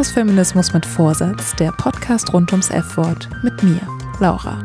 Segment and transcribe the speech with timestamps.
[0.00, 3.82] Ist Feminismus mit Vorsatz, der Podcast rund ums F-Wort mit mir,
[4.18, 4.64] Laura.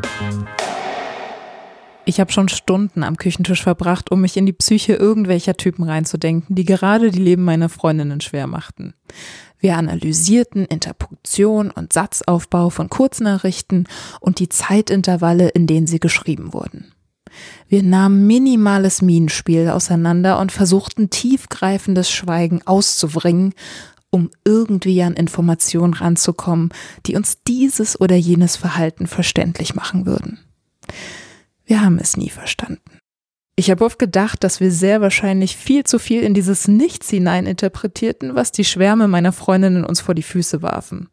[2.06, 6.56] Ich habe schon Stunden am Küchentisch verbracht, um mich in die Psyche irgendwelcher Typen reinzudenken,
[6.56, 8.94] die gerade die Leben meiner Freundinnen schwer machten.
[9.60, 13.90] Wir analysierten Interpunktion und Satzaufbau von Kurznachrichten
[14.22, 16.94] und die Zeitintervalle, in denen sie geschrieben wurden.
[17.68, 23.54] Wir nahmen minimales Minenspiel auseinander und versuchten tiefgreifendes Schweigen auszubringen,
[24.16, 26.70] um irgendwie an Informationen ranzukommen,
[27.06, 30.40] die uns dieses oder jenes Verhalten verständlich machen würden.
[31.66, 33.00] Wir haben es nie verstanden.
[33.56, 37.46] Ich habe oft gedacht, dass wir sehr wahrscheinlich viel zu viel in dieses Nichts hinein
[37.46, 41.10] interpretierten, was die Schwärme meiner Freundinnen uns vor die Füße warfen.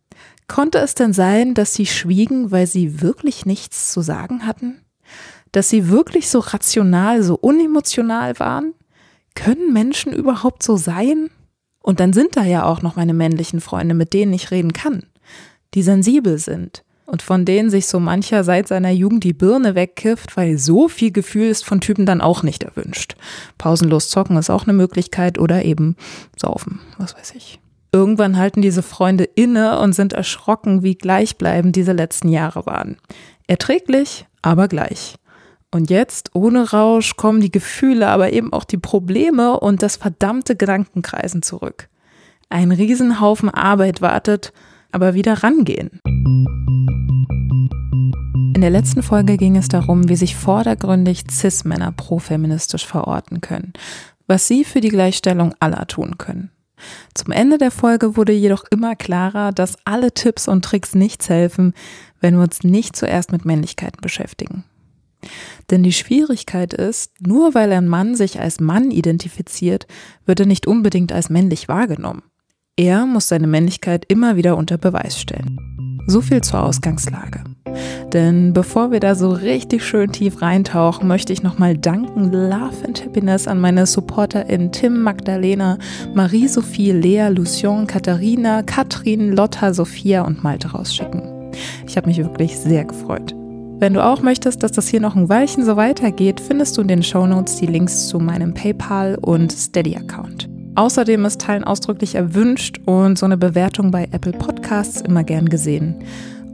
[0.49, 4.83] Konnte es denn sein, dass sie schwiegen, weil sie wirklich nichts zu sagen hatten?
[5.53, 8.75] dass sie wirklich so rational, so unemotional waren?
[9.35, 11.31] Können Menschen überhaupt so sein?
[11.83, 15.03] Und dann sind da ja auch noch meine männlichen Freunde, mit denen ich reden kann,
[15.75, 20.37] die sensibel sind und von denen sich so mancher seit seiner Jugend die Birne wegkifft,
[20.37, 23.17] weil so viel Gefühl ist von Typen dann auch nicht erwünscht.
[23.59, 25.97] Pausenlos zocken ist auch eine Möglichkeit oder eben
[26.37, 27.61] saufen, was weiß ich.
[27.93, 32.97] Irgendwann halten diese Freunde inne und sind erschrocken, wie gleichbleibend diese letzten Jahre waren.
[33.47, 35.17] Erträglich, aber gleich.
[35.75, 40.55] Und jetzt, ohne Rausch, kommen die Gefühle, aber eben auch die Probleme und das verdammte
[40.55, 41.89] Gedankenkreisen zurück.
[42.51, 44.53] Ein Riesenhaufen Arbeit wartet,
[44.93, 46.01] aber wieder rangehen.
[48.55, 53.73] In der letzten Folge ging es darum, wie sich vordergründig CIS-Männer profeministisch verorten können,
[54.27, 56.51] was sie für die Gleichstellung aller tun können.
[57.15, 61.73] Zum Ende der Folge wurde jedoch immer klarer, dass alle Tipps und Tricks nichts helfen,
[62.21, 64.65] wenn wir uns nicht zuerst mit Männlichkeiten beschäftigen.
[65.71, 69.87] Denn die Schwierigkeit ist, nur weil ein Mann sich als Mann identifiziert,
[70.27, 72.23] wird er nicht unbedingt als männlich wahrgenommen.
[72.77, 75.59] Er muss seine Männlichkeit immer wieder unter Beweis stellen.
[76.07, 77.45] So viel zur Ausgangslage.
[78.13, 83.05] Denn bevor wir da so richtig schön tief reintauchen, möchte ich nochmal danken Love and
[83.05, 85.79] Happiness an meine SupporterInnen Tim, Magdalena,
[86.15, 91.23] Marie-Sophie, Lea, Lucien, Katharina, Katrin, Lotta, Sophia und Malte rausschicken.
[91.87, 93.35] Ich habe mich wirklich sehr gefreut.
[93.83, 96.87] Wenn du auch möchtest, dass das hier noch ein Weilchen so weitergeht, findest du in
[96.87, 100.49] den Shownotes die Links zu meinem PayPal und Steady-Account.
[100.77, 106.05] Außerdem ist Teilen ausdrücklich erwünscht und so eine Bewertung bei Apple Podcasts immer gern gesehen.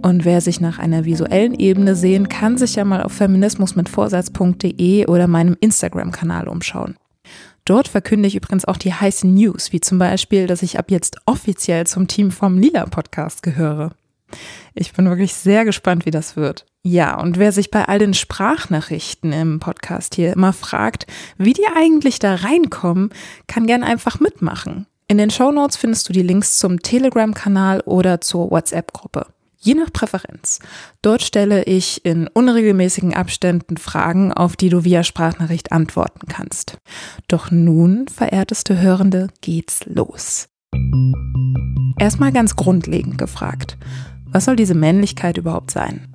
[0.00, 5.27] Und wer sich nach einer visuellen Ebene sehen, kann sich ja mal auf feminismusmitvorsatz.de oder
[5.27, 6.97] meinem Instagram-Kanal umschauen.
[7.67, 11.19] Dort verkünde ich übrigens auch die heißen News, wie zum Beispiel, dass ich ab jetzt
[11.27, 13.91] offiziell zum Team vom Lila Podcast gehöre.
[14.75, 16.65] Ich bin wirklich sehr gespannt, wie das wird.
[16.91, 21.06] Ja, und wer sich bei all den Sprachnachrichten im Podcast hier immer fragt,
[21.37, 23.10] wie die eigentlich da reinkommen,
[23.47, 24.87] kann gern einfach mitmachen.
[25.06, 29.26] In den Show Notes findest du die Links zum Telegram-Kanal oder zur WhatsApp-Gruppe.
[29.59, 30.60] Je nach Präferenz.
[31.03, 36.78] Dort stelle ich in unregelmäßigen Abständen Fragen, auf die du via Sprachnachricht antworten kannst.
[37.28, 40.49] Doch nun, verehrteste Hörende, geht's los.
[41.99, 43.76] Erstmal ganz grundlegend gefragt.
[44.31, 46.15] Was soll diese Männlichkeit überhaupt sein?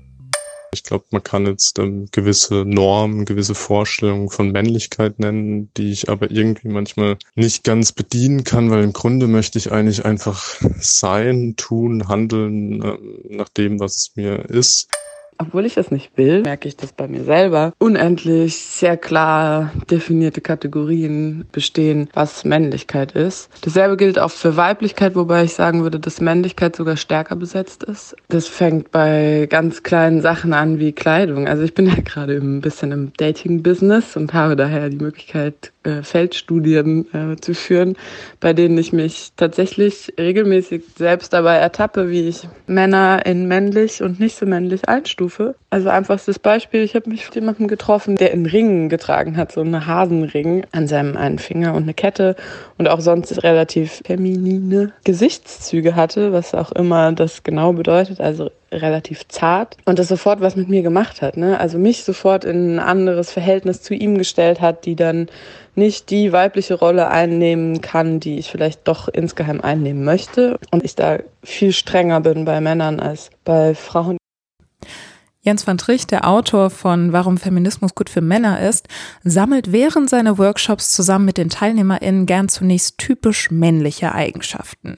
[0.73, 6.09] Ich glaube, man kann jetzt ähm, gewisse Normen, gewisse Vorstellungen von Männlichkeit nennen, die ich
[6.09, 11.55] aber irgendwie manchmal nicht ganz bedienen kann, weil im Grunde möchte ich eigentlich einfach sein,
[11.55, 12.97] tun, handeln äh,
[13.29, 14.89] nach dem, was es mir ist
[15.47, 20.41] obwohl ich es nicht will, merke ich das bei mir selber, unendlich sehr klar definierte
[20.41, 23.49] Kategorien bestehen, was Männlichkeit ist.
[23.61, 28.15] Dasselbe gilt auch für Weiblichkeit, wobei ich sagen würde, dass Männlichkeit sogar stärker besetzt ist.
[28.29, 31.47] Das fängt bei ganz kleinen Sachen an wie Kleidung.
[31.47, 36.03] Also ich bin ja gerade ein bisschen im Dating-Business und habe daher die Möglichkeit, äh,
[36.03, 37.97] Feldstudien äh, zu führen,
[38.39, 44.19] bei denen ich mich tatsächlich regelmäßig selbst dabei ertappe, wie ich Männer in männlich und
[44.19, 45.55] nicht so männlich einstufe.
[45.69, 49.61] Also einfachstes Beispiel, ich habe mich mit jemandem getroffen, der einen Ring getragen hat, so
[49.61, 52.35] einen Hasenring an seinem einen Finger und eine Kette
[52.77, 59.27] und auch sonst relativ feminine Gesichtszüge hatte, was auch immer das genau bedeutet, also relativ
[59.27, 61.37] zart und das sofort was mit mir gemacht hat.
[61.37, 61.59] Ne?
[61.59, 65.27] Also mich sofort in ein anderes Verhältnis zu ihm gestellt hat, die dann
[65.75, 70.59] nicht die weibliche Rolle einnehmen kann, die ich vielleicht doch insgeheim einnehmen möchte.
[70.71, 74.17] Und ich da viel strenger bin bei Männern als bei Frauen.
[75.41, 78.87] Jens van Trich, der Autor von Warum Feminismus gut für Männer ist,
[79.25, 84.97] sammelt während seiner Workshops zusammen mit den TeilnehmerInnen gern zunächst typisch männliche Eigenschaften.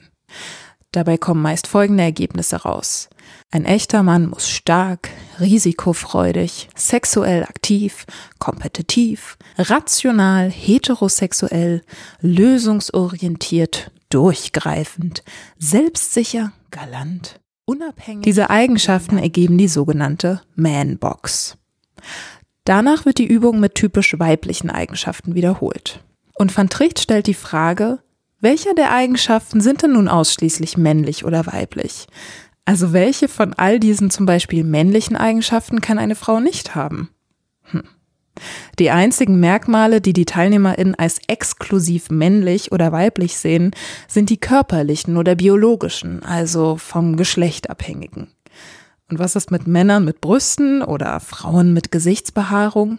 [0.92, 3.08] Dabei kommen meist folgende Ergebnisse raus.
[3.50, 8.04] Ein echter Mann muss stark, risikofreudig, sexuell aktiv,
[8.38, 11.82] kompetitiv, rational, heterosexuell,
[12.20, 15.22] lösungsorientiert, durchgreifend,
[15.58, 18.24] selbstsicher, galant, unabhängig.
[18.24, 21.56] Diese Eigenschaften ergeben die sogenannte Man-Box.
[22.64, 26.00] Danach wird die Übung mit typisch weiblichen Eigenschaften wiederholt.
[26.34, 28.00] Und Van Tricht stellt die Frage,
[28.40, 32.06] welche der Eigenschaften sind denn nun ausschließlich männlich oder weiblich?
[32.66, 37.08] Also welche von all diesen zum Beispiel männlichen Eigenschaften kann eine Frau nicht haben?
[37.62, 37.84] Hm.
[38.78, 43.70] Die einzigen Merkmale, die die TeilnehmerInnen als exklusiv männlich oder weiblich sehen,
[44.08, 48.28] sind die körperlichen oder biologischen, also vom Geschlecht abhängigen.
[49.08, 52.98] Und was ist mit Männern mit Brüsten oder Frauen mit Gesichtsbehaarung?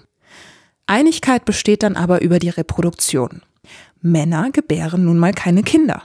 [0.87, 3.41] Einigkeit besteht dann aber über die Reproduktion.
[4.01, 6.03] Männer gebären nun mal keine Kinder.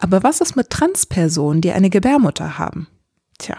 [0.00, 2.88] Aber was ist mit Transpersonen, die eine Gebärmutter haben?
[3.38, 3.56] Tja.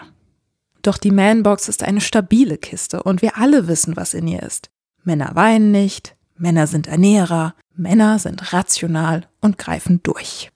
[0.81, 4.69] Doch die Manbox ist eine stabile Kiste und wir alle wissen, was in ihr ist.
[5.03, 10.51] Männer weinen nicht, Männer sind Ernährer, Männer sind rational und greifen durch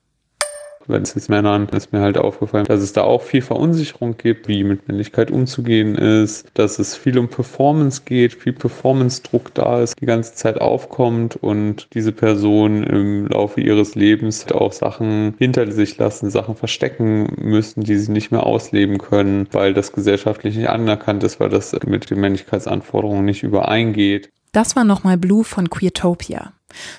[0.86, 4.64] bei den Cis-Männern ist mir halt aufgefallen, dass es da auch viel Verunsicherung gibt, wie
[4.64, 10.06] mit Männlichkeit umzugehen ist, dass es viel um Performance geht, viel Performance-Druck da ist, die
[10.06, 16.30] ganze Zeit aufkommt und diese Person im Laufe ihres Lebens auch Sachen hinter sich lassen,
[16.30, 21.40] Sachen verstecken müssen, die sie nicht mehr ausleben können, weil das gesellschaftlich nicht anerkannt ist,
[21.40, 24.30] weil das mit den Männlichkeitsanforderungen nicht übereingeht.
[24.54, 26.52] Das war nochmal Blue von Queertopia.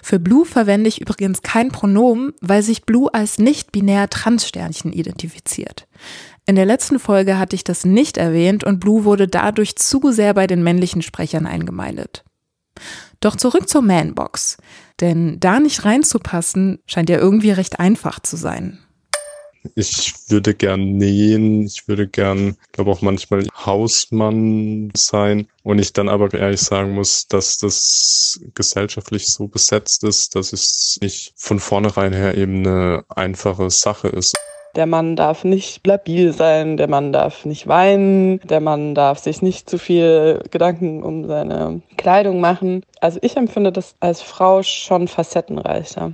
[0.04, 5.88] Für Blue verwende ich übrigens kein Pronomen, weil sich Blue als nicht-binär Transsternchen identifiziert.
[6.46, 10.34] In der letzten Folge hatte ich das nicht erwähnt und Blue wurde dadurch zu sehr
[10.34, 12.26] bei den männlichen Sprechern eingemeindet.
[13.22, 14.58] Doch zurück zur Manbox.
[15.00, 18.80] Denn da nicht reinzupassen, scheint ja irgendwie recht einfach zu sein.
[19.76, 26.10] Ich würde gern nähen, ich würde gern, glaube auch manchmal Hausmann sein und ich dann
[26.10, 32.14] aber ehrlich sagen muss, dass das gesellschaftlich so besetzt ist, dass es nicht von vornherein
[32.14, 34.36] her eben eine einfache Sache ist.
[34.76, 39.42] Der Mann darf nicht labil sein, der Mann darf nicht weinen, der Mann darf sich
[39.42, 42.84] nicht zu viel Gedanken um seine Kleidung machen.
[43.00, 46.12] Also ich empfinde das als Frau schon facettenreicher.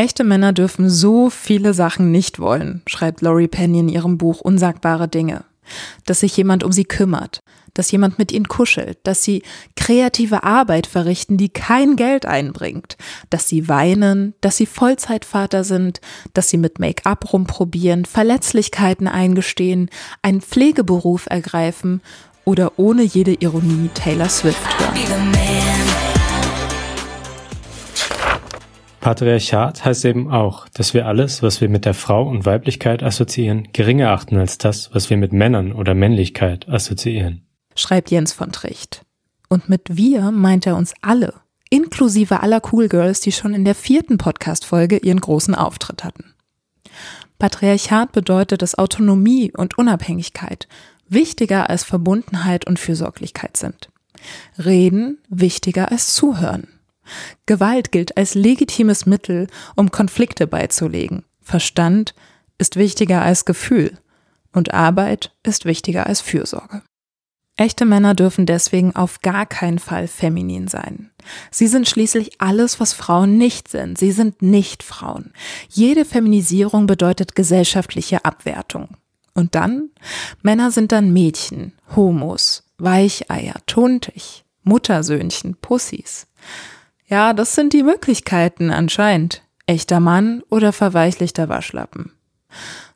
[0.00, 5.08] Echte Männer dürfen so viele Sachen nicht wollen, schreibt Laurie Penny in ihrem Buch Unsagbare
[5.08, 5.44] Dinge.
[6.06, 7.40] Dass sich jemand um sie kümmert,
[7.74, 9.42] dass jemand mit ihnen kuschelt, dass sie
[9.76, 12.96] kreative Arbeit verrichten, die kein Geld einbringt,
[13.28, 16.00] dass sie weinen, dass sie Vollzeitvater sind,
[16.32, 19.90] dass sie mit Make-up rumprobieren, Verletzlichkeiten eingestehen,
[20.22, 22.00] einen Pflegeberuf ergreifen
[22.46, 25.89] oder ohne jede Ironie Taylor Swift hören.
[29.00, 33.68] Patriarchat heißt eben auch, dass wir alles, was wir mit der Frau und Weiblichkeit assoziieren,
[33.72, 37.46] geringer achten als das, was wir mit Männern oder Männlichkeit assoziieren.
[37.74, 39.06] Schreibt Jens von Tricht.
[39.48, 41.34] Und mit wir meint er uns alle,
[41.70, 46.34] inklusive aller Cool Girls, die schon in der vierten Podcast-Folge ihren großen Auftritt hatten.
[47.38, 50.68] Patriarchat bedeutet, dass Autonomie und Unabhängigkeit
[51.08, 53.90] wichtiger als Verbundenheit und Fürsorglichkeit sind.
[54.58, 56.68] Reden wichtiger als Zuhören.
[57.46, 61.24] Gewalt gilt als legitimes Mittel, um Konflikte beizulegen.
[61.40, 62.14] Verstand
[62.58, 63.98] ist wichtiger als Gefühl
[64.52, 66.82] und Arbeit ist wichtiger als Fürsorge.
[67.56, 71.10] Echte Männer dürfen deswegen auf gar keinen Fall feminin sein.
[71.50, 73.98] Sie sind schließlich alles, was Frauen nicht sind.
[73.98, 75.32] Sie sind nicht Frauen.
[75.68, 78.96] Jede Feminisierung bedeutet gesellschaftliche Abwertung.
[79.34, 79.90] Und dann?
[80.42, 86.26] Männer sind dann Mädchen, Homos, Weicheier, tuntig, Muttersöhnchen, Pussys.
[87.10, 89.42] Ja, das sind die Möglichkeiten anscheinend.
[89.66, 92.12] Echter Mann oder verweichlichter Waschlappen.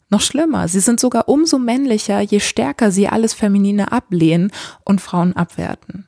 [0.09, 4.52] Noch schlimmer, sie sind sogar umso männlicher, je stärker sie alles Feminine ablehnen
[4.85, 6.06] und Frauen abwerten.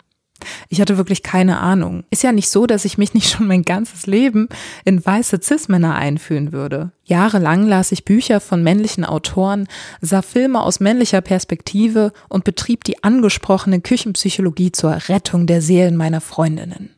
[0.68, 2.04] Ich hatte wirklich keine Ahnung.
[2.10, 4.48] Ist ja nicht so, dass ich mich nicht schon mein ganzes Leben
[4.84, 6.92] in weiße Cis-Männer einfühlen würde.
[7.02, 9.66] Jahrelang las ich Bücher von männlichen Autoren,
[10.00, 16.20] sah Filme aus männlicher Perspektive und betrieb die angesprochene Küchenpsychologie zur Rettung der Seelen meiner
[16.20, 16.90] Freundinnen.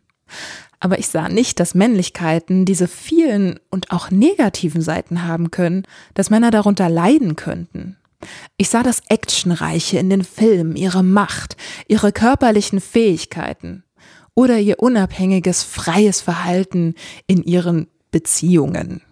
[0.80, 6.30] Aber ich sah nicht, dass Männlichkeiten diese vielen und auch negativen Seiten haben können, dass
[6.30, 7.97] Männer darunter leiden könnten.
[8.56, 11.56] Ich sah das Actionreiche in den Filmen, ihre Macht,
[11.87, 13.85] ihre körperlichen Fähigkeiten
[14.35, 16.94] oder ihr unabhängiges, freies Verhalten
[17.26, 19.02] in ihren Beziehungen.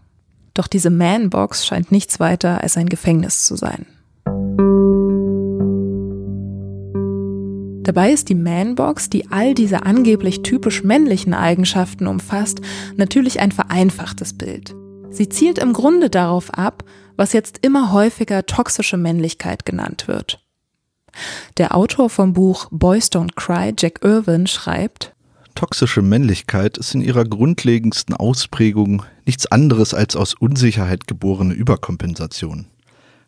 [0.54, 3.86] Doch diese Manbox scheint nichts weiter als ein Gefängnis zu sein.
[7.86, 12.60] Dabei ist die Manbox, die all diese angeblich typisch männlichen Eigenschaften umfasst,
[12.96, 14.74] natürlich ein vereinfachtes Bild.
[15.10, 16.82] Sie zielt im Grunde darauf ab,
[17.14, 20.44] was jetzt immer häufiger toxische Männlichkeit genannt wird.
[21.58, 25.14] Der Autor vom Buch Boys Don't Cry, Jack Irwin, schreibt,
[25.54, 32.66] Toxische Männlichkeit ist in ihrer grundlegendsten Ausprägung nichts anderes als aus Unsicherheit geborene Überkompensation.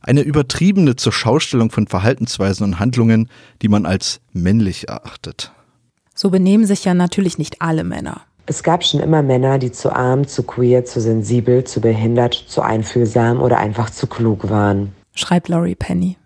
[0.00, 3.28] Eine übertriebene Zurschaustellung von Verhaltensweisen und Handlungen,
[3.62, 5.52] die man als männlich erachtet.
[6.14, 8.22] So benehmen sich ja natürlich nicht alle Männer.
[8.46, 12.62] Es gab schon immer Männer, die zu arm, zu queer, zu sensibel, zu behindert, zu
[12.62, 14.94] einfühlsam oder einfach zu klug waren.
[15.14, 16.16] Schreibt Laurie Penny.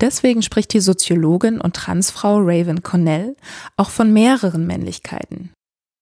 [0.00, 3.36] Deswegen spricht die Soziologin und Transfrau Raven Connell
[3.76, 5.50] auch von mehreren Männlichkeiten.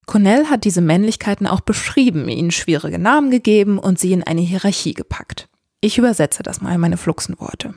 [0.06, 4.92] Connell hat diese Männlichkeiten auch beschrieben, ihnen schwierige Namen gegeben und sie in eine Hierarchie
[4.92, 5.48] gepackt.
[5.84, 7.74] Ich übersetze das mal in meine Fluxenworte.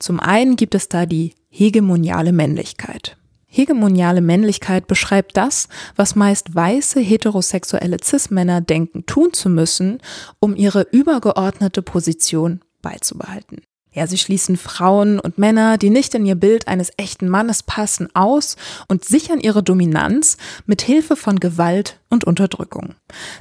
[0.00, 3.16] Zum einen gibt es da die hegemoniale Männlichkeit.
[3.46, 10.00] Hegemoniale Männlichkeit beschreibt das, was meist weiße heterosexuelle Cis-Männer denken tun zu müssen,
[10.40, 13.62] um ihre übergeordnete Position beizubehalten.
[13.96, 18.08] Ja, sie schließen Frauen und Männer, die nicht in ihr Bild eines echten Mannes passen,
[18.14, 18.56] aus
[18.88, 20.36] und sichern ihre Dominanz
[20.66, 22.94] mit Hilfe von Gewalt und Unterdrückung,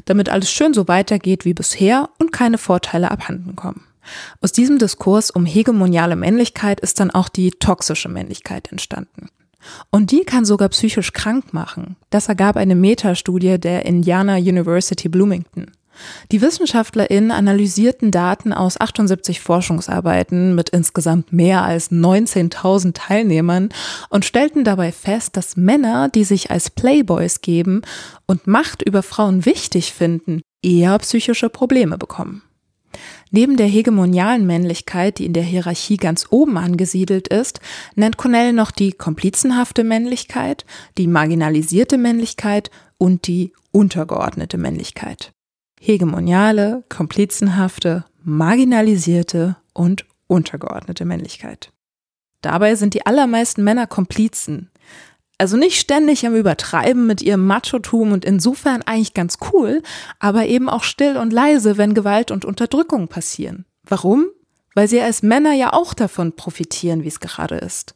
[0.05, 3.83] damit alles schön so weitergeht wie bisher und keine Vorteile abhanden kommen.
[4.39, 9.27] Aus diesem Diskurs um hegemoniale Männlichkeit ist dann auch die toxische Männlichkeit entstanden.
[9.89, 11.97] Und die kann sogar psychisch krank machen.
[12.11, 15.71] Das ergab eine Metastudie der Indiana University Bloomington.
[16.31, 23.69] Die WissenschaftlerInnen analysierten Daten aus 78 Forschungsarbeiten mit insgesamt mehr als 19.000 Teilnehmern
[24.09, 27.81] und stellten dabei fest, dass Männer, die sich als Playboys geben
[28.25, 32.41] und Macht über Frauen wichtig finden, eher psychische Probleme bekommen.
[33.31, 37.59] Neben der hegemonialen Männlichkeit, die in der Hierarchie ganz oben angesiedelt ist,
[37.95, 40.65] nennt Cornell noch die komplizenhafte Männlichkeit,
[40.97, 45.34] die marginalisierte Männlichkeit und die untergeordnete Männlichkeit.
[45.85, 51.71] Hegemoniale, komplizenhafte, marginalisierte und untergeordnete Männlichkeit.
[52.41, 54.71] Dabei sind die allermeisten Männer Komplizen,
[55.37, 59.83] also nicht ständig am Übertreiben mit ihrem Machotum und insofern eigentlich ganz cool,
[60.19, 63.65] aber eben auch still und leise, wenn Gewalt und Unterdrückung passieren.
[63.83, 64.25] Warum?
[64.73, 67.93] Weil sie als Männer ja auch davon profitieren, wie es gerade ist.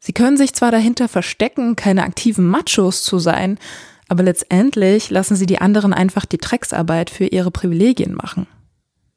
[0.00, 3.58] Sie können sich zwar dahinter verstecken, keine aktiven Machos zu sein,
[4.08, 8.46] aber letztendlich lassen sie die anderen einfach die Drecksarbeit für ihre Privilegien machen.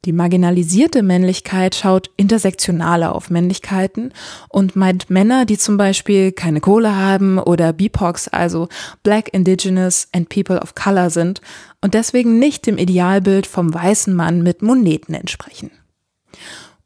[0.04, 4.14] Die marginalisierte Männlichkeit schaut intersektionaler auf Männlichkeiten
[4.50, 8.68] und meint Männer, die zum Beispiel keine Kohle haben oder BIPOCs, also
[9.04, 11.42] Black, Indigenous and People of Color sind
[11.82, 15.70] und deswegen nicht dem Idealbild vom weißen Mann mit Moneten entsprechen.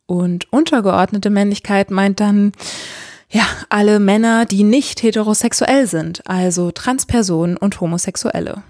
[0.05, 2.51] Und untergeordnete Männlichkeit meint dann,
[3.35, 8.63] ja, alle Männer, die nicht heterosexuell sind, also Transpersonen und Homosexuelle.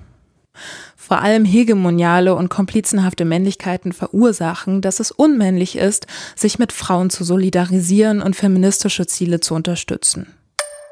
[0.95, 7.23] Vor allem hegemoniale und komplizenhafte Männlichkeiten verursachen, dass es unmännlich ist, sich mit Frauen zu
[7.23, 10.33] solidarisieren und feministische Ziele zu unterstützen.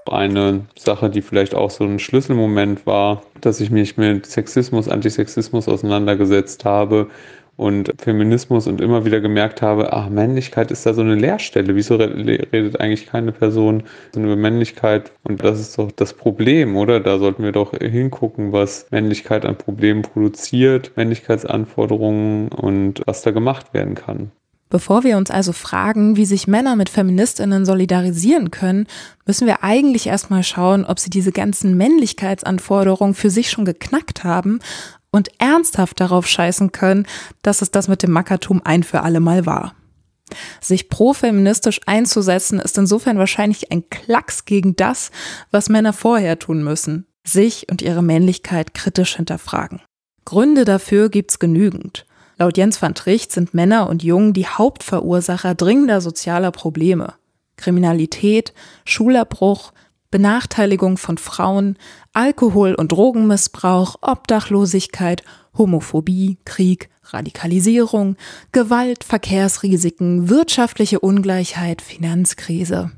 [0.06, 5.68] Eine Sache, die vielleicht auch so ein Schlüsselmoment war, dass ich mich mit Sexismus, Antisexismus
[5.68, 7.08] auseinandergesetzt habe
[7.55, 11.75] und Feminismus und immer wieder gemerkt habe, ach, Männlichkeit ist da so eine Leerstelle.
[11.75, 13.83] Wieso redet eigentlich keine Person
[14.15, 15.12] über Männlichkeit?
[15.24, 17.00] Und das ist doch das Problem, oder?
[17.00, 23.74] Da sollten wir doch hingucken, was Männlichkeit an Problemen produziert, Männlichkeitsanforderungen und was da gemacht
[23.74, 24.31] werden kann.
[24.74, 28.88] Bevor wir uns also fragen, wie sich Männer mit Feministinnen solidarisieren können,
[29.27, 34.57] müssen wir eigentlich erstmal schauen, ob sie diese ganzen Männlichkeitsanforderungen für sich schon geknackt haben
[35.13, 37.05] und ernsthaft darauf scheißen können,
[37.43, 39.75] dass es das mit dem Mackertum ein für alle Mal war.
[40.60, 45.12] Sich profeministisch einzusetzen ist insofern wahrscheinlich ein Klacks gegen das,
[45.51, 49.82] was Männer vorher tun müssen, sich und ihre Männlichkeit kritisch hinterfragen.
[50.25, 52.05] Gründe dafür gibt's genügend.
[52.38, 57.13] Laut Jens van Tricht sind Männer und Jungen die Hauptverursacher dringender sozialer Probleme.
[57.58, 58.53] Kriminalität,
[58.86, 59.73] Schulabbruch,
[60.13, 61.75] Benachteiligung von Frauen,
[62.13, 65.24] Alkohol- und Drogenmissbrauch, Obdachlosigkeit,
[65.58, 68.15] Homophobie, Krieg, Radikalisierung,
[68.51, 72.91] Gewalt, Verkehrsrisiken, wirtschaftliche Ungleichheit, Finanzkrise.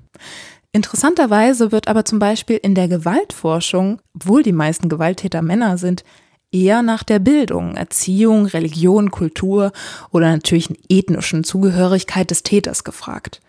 [0.74, 6.03] Interessanterweise wird aber zum Beispiel in der Gewaltforschung, obwohl die meisten Gewalttäter Männer sind,
[6.51, 9.72] eher nach der Bildung, Erziehung, Religion, Kultur
[10.12, 13.39] oder natürlich ethnischen Zugehörigkeit des Täters gefragt.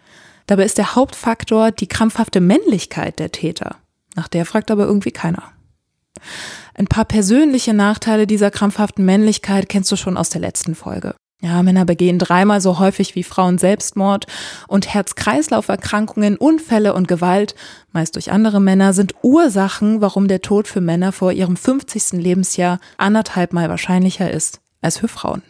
[0.47, 3.77] Dabei ist der Hauptfaktor die krampfhafte Männlichkeit der Täter.
[4.15, 5.43] Nach der fragt aber irgendwie keiner.
[6.75, 11.15] Ein paar persönliche Nachteile dieser krampfhaften Männlichkeit kennst du schon aus der letzten Folge.
[11.43, 14.27] Ja, Männer begehen dreimal so häufig wie Frauen Selbstmord
[14.69, 17.55] und Herz-Kreislauf-Erkrankungen, Unfälle und Gewalt,
[17.93, 22.13] meist durch andere Männer, sind Ursachen, warum der Tod für Männer vor ihrem 50.
[22.13, 25.43] Lebensjahr anderthalb Mal wahrscheinlicher ist als für Frauen.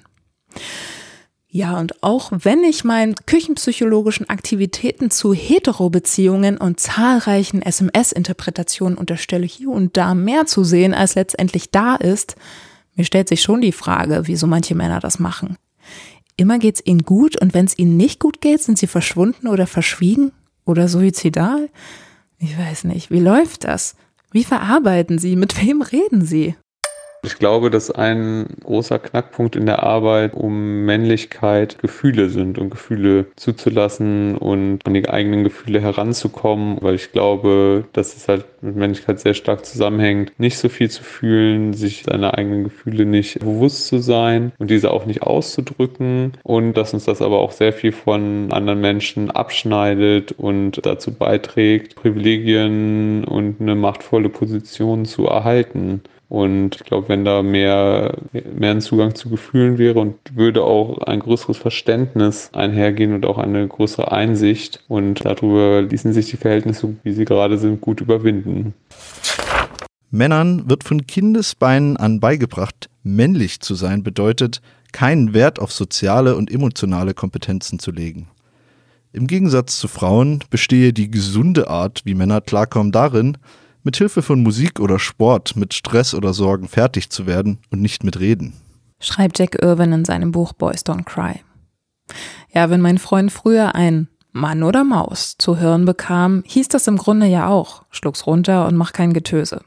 [1.48, 9.70] Ja, und auch wenn ich meinen küchenpsychologischen Aktivitäten zu Hetero-Beziehungen und zahlreichen SMS-Interpretationen unterstelle, hier
[9.70, 12.36] und da mehr zu sehen, als letztendlich da ist,
[12.94, 15.56] mir stellt sich schon die Frage, wieso manche Männer das machen.
[16.36, 19.66] Immer geht's ihnen gut und wenn es ihnen nicht gut geht, sind sie verschwunden oder
[19.66, 20.32] verschwiegen
[20.64, 21.70] oder suizidal?
[22.38, 23.10] Ich weiß nicht.
[23.10, 23.96] Wie läuft das?
[24.32, 25.36] Wie verarbeiten sie?
[25.36, 26.56] Mit wem reden sie?
[27.22, 33.26] Ich glaube, dass ein großer Knackpunkt in der Arbeit um Männlichkeit Gefühle sind und Gefühle
[33.36, 39.18] zuzulassen und an die eigenen Gefühle heranzukommen, weil ich glaube, dass es halt mit Männlichkeit
[39.20, 43.98] sehr stark zusammenhängt, nicht so viel zu fühlen, sich seiner eigenen Gefühle nicht bewusst zu
[43.98, 48.52] sein und diese auch nicht auszudrücken und dass uns das aber auch sehr viel von
[48.52, 56.02] anderen Menschen abschneidet und dazu beiträgt, Privilegien und eine machtvolle Position zu erhalten.
[56.28, 60.98] Und ich glaube, wenn da mehr, mehr ein Zugang zu Gefühlen wäre und würde auch
[60.98, 66.96] ein größeres Verständnis einhergehen und auch eine größere Einsicht und darüber ließen sich die Verhältnisse,
[67.04, 68.74] wie sie gerade sind, gut überwinden.
[70.10, 76.50] Männern wird von Kindesbeinen an beigebracht, männlich zu sein bedeutet, keinen Wert auf soziale und
[76.50, 78.28] emotionale Kompetenzen zu legen.
[79.12, 83.38] Im Gegensatz zu Frauen bestehe die gesunde Art, wie Männer klarkommen, darin,
[83.86, 88.02] mit Hilfe von Musik oder Sport mit Stress oder Sorgen fertig zu werden und nicht
[88.02, 88.52] mit Reden.
[88.98, 91.40] Schreibt Jack Irwin in seinem Buch Boys Don't Cry.
[92.52, 96.96] Ja, wenn mein Freund früher ein Mann oder Maus zu hören bekam, hieß das im
[96.96, 99.60] Grunde ja auch, schluck's runter und mach kein Getöse.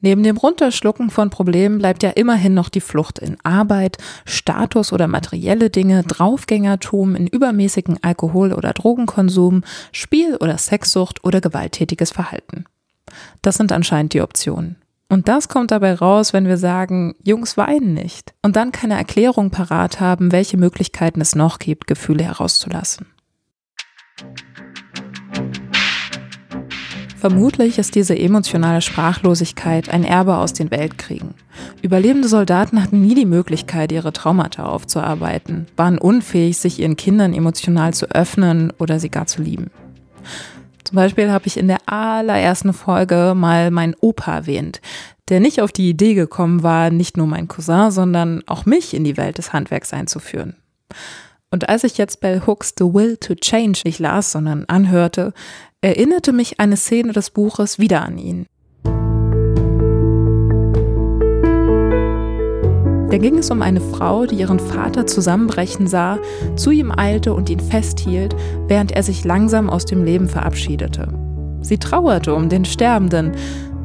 [0.00, 5.06] Neben dem Runterschlucken von Problemen bleibt ja immerhin noch die Flucht in Arbeit, Status oder
[5.06, 12.64] materielle Dinge, Draufgängertum in übermäßigen Alkohol- oder Drogenkonsum, Spiel- oder Sexsucht oder gewalttätiges Verhalten.
[13.42, 14.76] Das sind anscheinend die Optionen.
[15.08, 19.50] Und das kommt dabei raus, wenn wir sagen, Jungs weinen nicht und dann keine Erklärung
[19.50, 23.06] parat haben, welche Möglichkeiten es noch gibt, Gefühle herauszulassen.
[27.20, 31.34] Vermutlich ist diese emotionale Sprachlosigkeit ein Erbe aus den Weltkriegen.
[31.82, 37.92] Überlebende Soldaten hatten nie die Möglichkeit, ihre Traumata aufzuarbeiten, waren unfähig, sich ihren Kindern emotional
[37.92, 39.70] zu öffnen oder sie gar zu lieben.
[40.90, 44.80] Zum Beispiel habe ich in der allerersten Folge mal meinen Opa erwähnt,
[45.28, 49.04] der nicht auf die Idee gekommen war, nicht nur mein Cousin, sondern auch mich in
[49.04, 50.56] die Welt des Handwerks einzuführen.
[51.52, 55.32] Und als ich jetzt Bell Hooks The Will to Change nicht las, sondern anhörte,
[55.80, 58.46] erinnerte mich eine Szene des Buches wieder an ihn.
[63.10, 66.18] Da ging es um eine Frau, die ihren Vater zusammenbrechen sah,
[66.54, 68.36] zu ihm eilte und ihn festhielt,
[68.68, 71.08] während er sich langsam aus dem Leben verabschiedete.
[71.60, 73.32] Sie trauerte um den Sterbenden,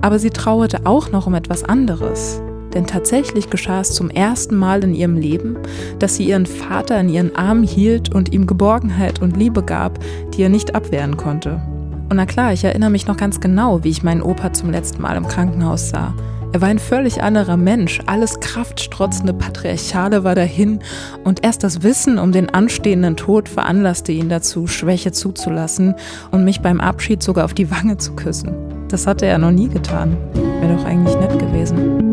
[0.02, 2.40] aber sie trauerte auch noch um etwas anderes.
[2.76, 5.58] Denn tatsächlich geschah es zum ersten Mal in ihrem Leben,
[5.98, 9.98] dass sie ihren Vater in ihren Armen hielt und ihm Geborgenheit und Liebe gab,
[10.36, 11.62] die er nicht abwehren konnte.
[12.10, 15.02] Und na klar, ich erinnere mich noch ganz genau, wie ich meinen Opa zum letzten
[15.02, 16.14] Mal im Krankenhaus sah.
[16.56, 18.00] Er war ein völlig anderer Mensch.
[18.06, 20.80] Alles kraftstrotzende Patriarchale war dahin
[21.26, 25.96] und erst das Wissen um den anstehenden Tod veranlasste ihn dazu, Schwäche zuzulassen
[26.32, 28.56] und mich beim Abschied sogar auf die Wange zu küssen.
[28.88, 30.16] Das hatte er noch nie getan.
[30.62, 32.05] Wäre doch eigentlich nett gewesen.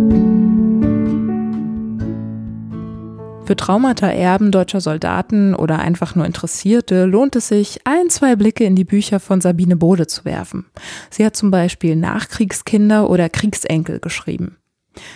[3.44, 8.76] Für Traumata-Erben deutscher Soldaten oder einfach nur Interessierte lohnt es sich, ein, zwei Blicke in
[8.76, 10.66] die Bücher von Sabine Bode zu werfen.
[11.11, 14.59] Sie hat zum Beispiel Nachkriegskinder oder Kriegsenkel geschrieben.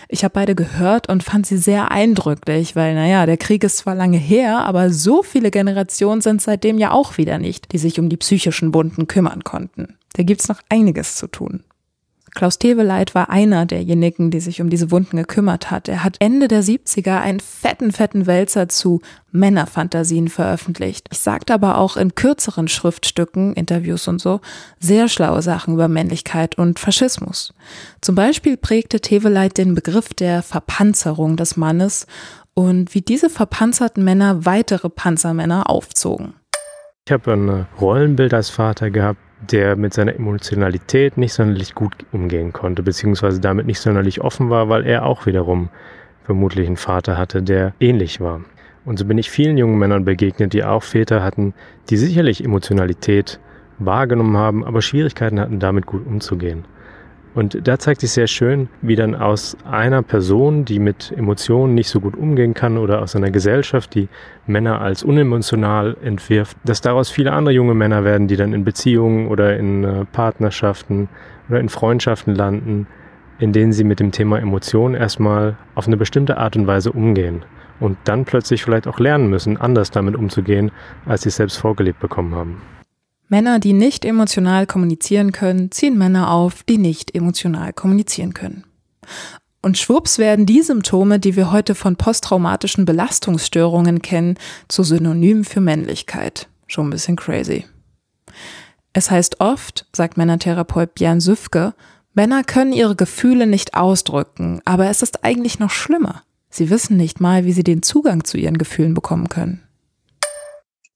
[0.09, 3.95] Ich habe beide gehört und fand sie sehr eindrücklich, weil, naja, der Krieg ist zwar
[3.95, 8.09] lange her, aber so viele Generationen sind seitdem ja auch wieder nicht, die sich um
[8.09, 9.97] die psychischen Wunden kümmern konnten.
[10.13, 11.63] Da gibt's noch einiges zu tun.
[12.37, 15.87] Klaus Teweleit war einer derjenigen, die sich um diese Wunden gekümmert hat.
[15.87, 21.07] Er hat Ende der 70er einen fetten, fetten Wälzer zu Männerfantasien veröffentlicht.
[21.11, 24.39] Ich sagte aber auch in kürzeren Schriftstücken, Interviews und so,
[24.79, 27.55] sehr schlaue Sachen über Männlichkeit und Faschismus.
[28.01, 32.05] Zum Beispiel prägte Teweleit den Begriff der Verpanzerung des Mannes
[32.53, 36.35] und wie diese verpanzerten Männer weitere Panzermänner aufzogen.
[37.07, 42.53] Ich habe ein Rollenbild als Vater gehabt, der mit seiner Emotionalität nicht sonderlich gut umgehen
[42.53, 45.69] konnte, beziehungsweise damit nicht sonderlich offen war, weil er auch wiederum
[46.23, 48.41] vermutlich einen Vater hatte, der ähnlich war.
[48.85, 51.53] Und so bin ich vielen jungen Männern begegnet, die auch Väter hatten,
[51.89, 53.39] die sicherlich Emotionalität
[53.79, 56.65] wahrgenommen haben, aber Schwierigkeiten hatten, damit gut umzugehen.
[57.37, 61.87] Und da zeigt sich sehr schön, wie dann aus einer Person, die mit Emotionen nicht
[61.87, 64.07] so gut umgehen kann oder aus einer Gesellschaft, die
[64.47, 69.27] Männer als unemotional entwirft, dass daraus viele andere junge Männer werden, die dann in Beziehungen
[69.27, 71.09] oder in äh, Partnerschaften
[71.47, 72.87] oder in Freundschaften landen,
[73.37, 77.43] in denen sie mit dem Thema Emotionen erstmal auf eine bestimmte Art und Weise umgehen
[77.79, 80.71] und dann plötzlich vielleicht auch lernen müssen, anders damit umzugehen,
[81.05, 82.76] als sie es selbst vorgelebt bekommen haben.
[83.29, 88.63] Männer, die nicht emotional kommunizieren können, ziehen Männer auf, die nicht emotional kommunizieren können.
[89.61, 94.37] Und schwupps werden die Symptome, die wir heute von posttraumatischen Belastungsstörungen kennen,
[94.67, 96.47] zu Synonym für Männlichkeit.
[96.67, 97.65] Schon ein bisschen crazy.
[98.93, 101.73] Es heißt oft, sagt Männertherapeut Björn Süfke,
[102.13, 106.23] Männer können ihre Gefühle nicht ausdrücken, aber es ist eigentlich noch schlimmer.
[106.49, 109.66] Sie wissen nicht mal, wie sie den Zugang zu ihren Gefühlen bekommen können.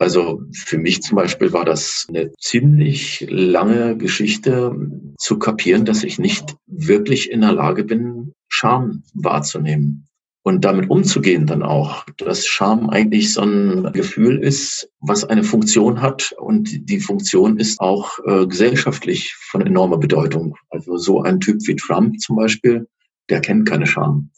[0.02, 4.76] Also für mich zum Beispiel war das eine ziemlich lange Geschichte
[5.20, 10.08] zu kapieren, dass ich nicht wirklich in der Lage bin, Scham wahrzunehmen
[10.42, 16.02] und damit umzugehen dann auch, dass Scham eigentlich so ein Gefühl ist, was eine Funktion
[16.02, 20.56] hat und die Funktion ist auch äh, gesellschaftlich von enormer Bedeutung.
[20.72, 22.88] Also so ein Typ wie Trump zum Beispiel,
[23.30, 24.32] der kennt keine Scham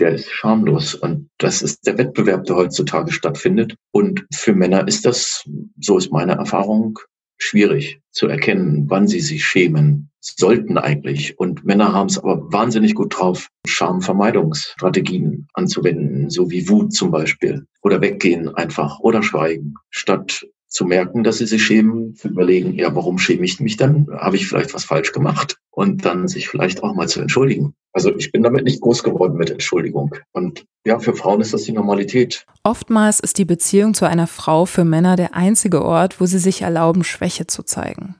[0.00, 0.94] der ist schamlos.
[0.94, 3.74] Und das ist der Wettbewerb, der heutzutage stattfindet.
[3.92, 5.44] Und für Männer ist das,
[5.78, 6.98] so ist meine Erfahrung,
[7.38, 11.38] schwierig zu erkennen, wann sie sich schämen sollten eigentlich.
[11.38, 17.66] Und Männer haben es aber wahnsinnig gut drauf, Schamvermeidungsstrategien anzuwenden, so wie Wut zum Beispiel.
[17.82, 22.94] Oder weggehen einfach oder schweigen, statt zu merken, dass sie sich schämen, zu überlegen, ja,
[22.94, 24.06] warum schäme ich mich dann?
[24.10, 25.58] Habe ich vielleicht was falsch gemacht?
[25.70, 27.74] Und dann sich vielleicht auch mal zu entschuldigen.
[27.92, 30.14] Also ich bin damit nicht groß geworden mit Entschuldigung.
[30.32, 32.46] Und ja, für Frauen ist das die Normalität.
[32.62, 36.62] Oftmals ist die Beziehung zu einer Frau für Männer der einzige Ort, wo sie sich
[36.62, 38.14] erlauben, Schwäche zu zeigen.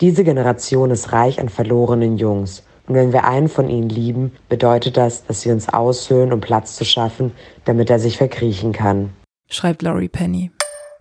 [0.00, 2.62] Diese Generation ist reich an verlorenen Jungs.
[2.86, 6.76] Und wenn wir einen von ihnen lieben, bedeutet das, dass wir uns aushöhlen, um Platz
[6.76, 7.32] zu schaffen,
[7.64, 9.10] damit er sich verkriechen kann.
[9.48, 10.50] Schreibt Laurie Penny.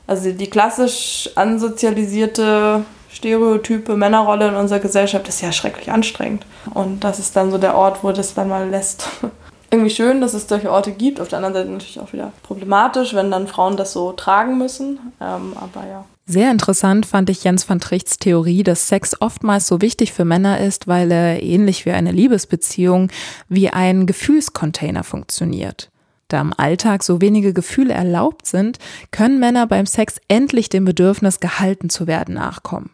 [0.08, 6.46] Also die klassisch ansozialisierte stereotype Männerrolle in unserer Gesellschaft ist ja schrecklich anstrengend.
[6.74, 9.08] Und das ist dann so der Ort, wo das dann mal lässt.
[9.72, 11.20] Irgendwie schön, dass es solche Orte gibt.
[11.20, 15.00] Auf der anderen Seite natürlich auch wieder problematisch, wenn dann Frauen das so tragen müssen.
[15.20, 16.06] Ähm, aber ja.
[16.28, 20.60] Sehr interessant fand ich Jens van Trichts Theorie, dass Sex oftmals so wichtig für Männer
[20.60, 23.12] ist, weil er ähnlich wie eine Liebesbeziehung
[23.48, 25.90] wie ein Gefühlscontainer funktioniert.
[26.36, 28.78] Da im Alltag so wenige Gefühle erlaubt sind,
[29.12, 32.90] können Männer beim Sex endlich dem Bedürfnis, gehalten zu werden, nachkommen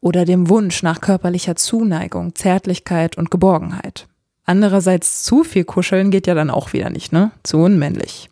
[0.00, 4.06] oder dem Wunsch nach körperlicher Zuneigung, Zärtlichkeit und Geborgenheit.
[4.46, 7.32] Andererseits zu viel kuscheln geht ja dann auch wieder nicht, ne?
[7.42, 8.30] Zu unmännlich.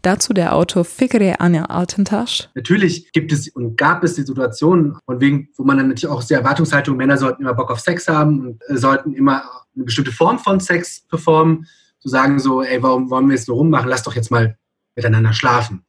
[0.00, 2.48] Dazu der Autor Fikre Anja Altentasch.
[2.54, 6.22] Natürlich gibt es und gab es die Situationen, von wegen, wo man dann natürlich auch
[6.22, 9.42] sehr Erwartungshaltung, Männer sollten immer Bock auf Sex haben und äh, sollten immer
[9.76, 11.66] eine bestimmte Form von Sex performen
[12.08, 13.88] sagen so, ey, warum wollen wir jetzt so rummachen?
[13.88, 14.58] Lass doch jetzt mal
[14.96, 15.84] miteinander schlafen.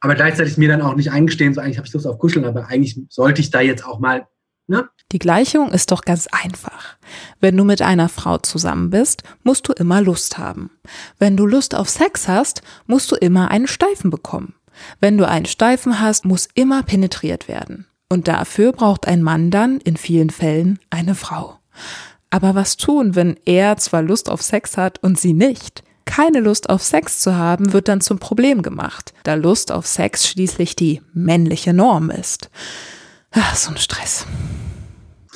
[0.00, 2.68] Aber gleichzeitig mir dann auch nicht eingestehen, so eigentlich habe ich Lust auf Kuscheln, aber
[2.68, 4.28] eigentlich sollte ich da jetzt auch mal,
[4.68, 4.88] ne?
[5.10, 6.96] Die Gleichung ist doch ganz einfach.
[7.40, 10.70] Wenn du mit einer Frau zusammen bist, musst du immer Lust haben.
[11.18, 14.54] Wenn du Lust auf Sex hast, musst du immer einen Steifen bekommen.
[15.00, 17.86] Wenn du einen Steifen hast, muss immer penetriert werden.
[18.08, 21.58] Und dafür braucht ein Mann dann in vielen Fällen eine Frau.
[22.30, 25.82] Aber was tun, wenn er zwar Lust auf Sex hat und sie nicht?
[26.04, 30.26] Keine Lust auf Sex zu haben, wird dann zum Problem gemacht, da Lust auf Sex
[30.26, 32.50] schließlich die männliche Norm ist.
[33.30, 34.26] Ach, so ein Stress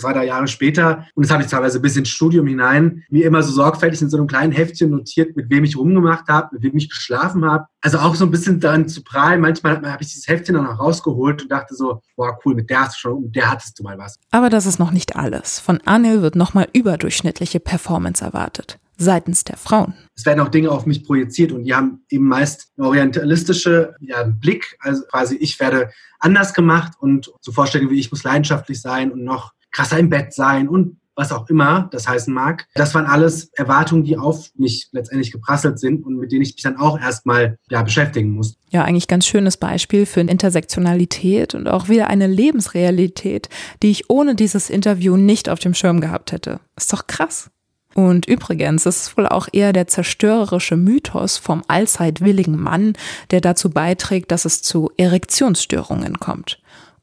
[0.02, 3.42] zwei, drei Jahre später, und das habe ich teilweise bis ins Studium hinein, mir immer
[3.42, 6.76] so sorgfältig in so einem kleinen Heftchen notiert, mit wem ich rumgemacht habe, mit wem
[6.76, 7.66] ich geschlafen habe.
[7.80, 9.40] Also auch so ein bisschen dann zu prallen.
[9.40, 12.80] Manchmal habe ich dieses Heftchen dann auch rausgeholt und dachte so, boah, cool, mit der
[12.80, 14.18] hast du schon, mit der hattest du mal was.
[14.30, 15.60] Aber das ist noch nicht alles.
[15.60, 19.94] Von Anil wird nochmal überdurchschnittliche Performance erwartet seitens der Frauen.
[20.14, 24.22] Es werden auch Dinge auf mich projiziert und die haben eben meist eine orientalistische ja,
[24.22, 24.76] Blick.
[24.80, 29.24] Also quasi ich werde anders gemacht und so Vorstellungen wie ich muss leidenschaftlich sein und
[29.24, 32.66] noch krasser im Bett sein und was auch immer das heißen mag.
[32.74, 36.62] Das waren alles Erwartungen, die auf mich letztendlich geprasselt sind und mit denen ich mich
[36.62, 38.56] dann auch erstmal ja, beschäftigen muss.
[38.70, 43.48] Ja, eigentlich ganz schönes Beispiel für Intersektionalität und auch wieder eine Lebensrealität,
[43.82, 46.60] die ich ohne dieses Interview nicht auf dem Schirm gehabt hätte.
[46.76, 47.50] Ist doch krass.
[47.94, 52.94] Und übrigens ist es wohl auch eher der zerstörerische Mythos vom allzeit willigen Mann,
[53.30, 56.61] der dazu beiträgt, dass es zu Erektionsstörungen kommt.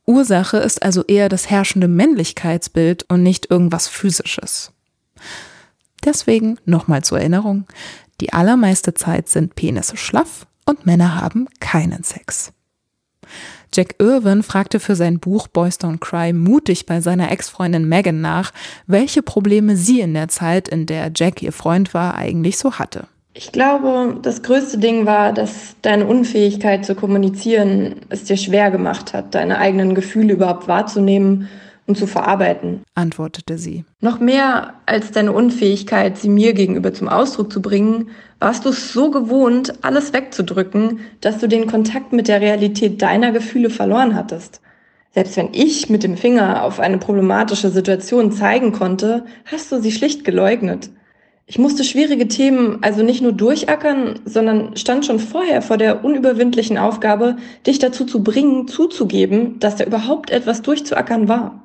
[0.10, 4.72] Ursache ist also eher das herrschende Männlichkeitsbild und nicht irgendwas Physisches.
[6.04, 7.66] Deswegen nochmal zur Erinnerung,
[8.20, 12.54] die allermeiste Zeit sind Penisse schlaff und Männer haben keinen Sex.
[13.72, 18.52] Jack Irwin fragte für sein Buch Boys Don't Cry mutig bei seiner Ex-Freundin Megan nach,
[18.88, 23.08] welche Probleme sie in der Zeit, in der Jack ihr Freund war, eigentlich so hatte.
[23.34, 29.14] Ich glaube, das größte Ding war, dass deine Unfähigkeit zu kommunizieren es dir schwer gemacht
[29.14, 31.48] hat, deine eigenen Gefühle überhaupt wahrzunehmen
[31.86, 33.84] und zu verarbeiten, antwortete sie.
[34.00, 38.94] Noch mehr als deine Unfähigkeit, sie mir gegenüber zum Ausdruck zu bringen, warst du es
[38.94, 44.62] so gewohnt, alles wegzudrücken, dass du den Kontakt mit der Realität deiner Gefühle verloren hattest.
[45.12, 49.92] Selbst wenn ich mit dem Finger auf eine problematische Situation zeigen konnte, hast du sie
[49.92, 50.92] schlicht geleugnet.
[51.52, 56.78] Ich musste schwierige Themen also nicht nur durchackern, sondern stand schon vorher vor der unüberwindlichen
[56.78, 61.64] Aufgabe, dich dazu zu bringen, zuzugeben, dass da überhaupt etwas durchzuackern war.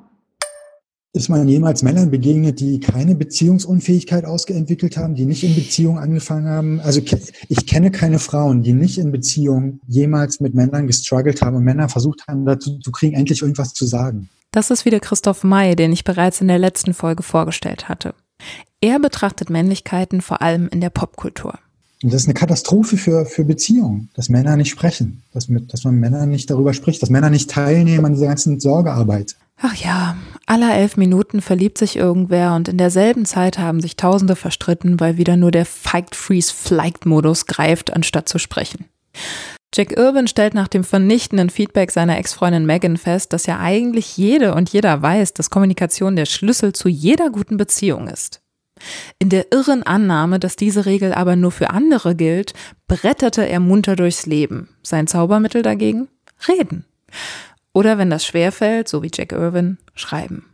[1.13, 6.47] Ist man jemals Männern begegnet, die keine Beziehungsunfähigkeit ausgeentwickelt haben, die nicht in Beziehung angefangen
[6.47, 6.79] haben?
[6.79, 6.99] Also
[7.47, 11.89] ich kenne keine Frauen, die nicht in Beziehung jemals mit Männern gestruggelt haben und Männer
[11.89, 14.29] versucht haben, dazu zu kriegen, endlich irgendwas zu sagen.
[14.49, 18.15] Das ist wieder Christoph May, den ich bereits in der letzten Folge vorgestellt hatte.
[18.85, 21.57] Er betrachtet Männlichkeiten vor allem in der Popkultur.
[22.03, 25.85] Und das ist eine Katastrophe für, für Beziehungen, dass Männer nicht sprechen, dass, mit, dass
[25.85, 29.37] man Männer nicht darüber spricht, dass Männer nicht teilnehmen an dieser ganzen Sorgearbeit.
[29.57, 34.35] Ach ja, aller elf Minuten verliebt sich irgendwer und in derselben Zeit haben sich Tausende
[34.35, 38.85] verstritten, weil wieder nur der Fight Freeze Flight Modus greift, anstatt zu sprechen.
[39.73, 44.53] Jack Irvin stellt nach dem vernichtenden Feedback seiner Ex-Freundin Megan fest, dass ja eigentlich jede
[44.53, 48.41] und jeder weiß, dass Kommunikation der Schlüssel zu jeder guten Beziehung ist.
[49.19, 52.53] In der irren Annahme, dass diese Regel aber nur für andere gilt,
[52.87, 54.69] bretterte er munter durchs Leben.
[54.83, 56.09] Sein Zaubermittel dagegen?
[56.47, 56.85] Reden.
[57.73, 60.45] Oder wenn das schwerfällt, so wie Jack Irwin, schreiben.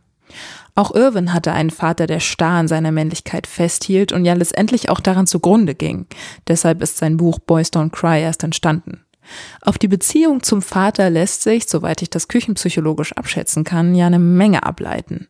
[0.74, 5.00] Auch Irwin hatte einen Vater, der starr an seiner Männlichkeit festhielt und ja letztendlich auch
[5.00, 6.06] daran zugrunde ging.
[6.48, 9.04] Deshalb ist sein Buch Boys Don't Cry erst entstanden.
[9.60, 14.18] Auf die Beziehung zum Vater lässt sich, soweit ich das küchenpsychologisch abschätzen kann, ja eine
[14.18, 15.28] Menge ableiten.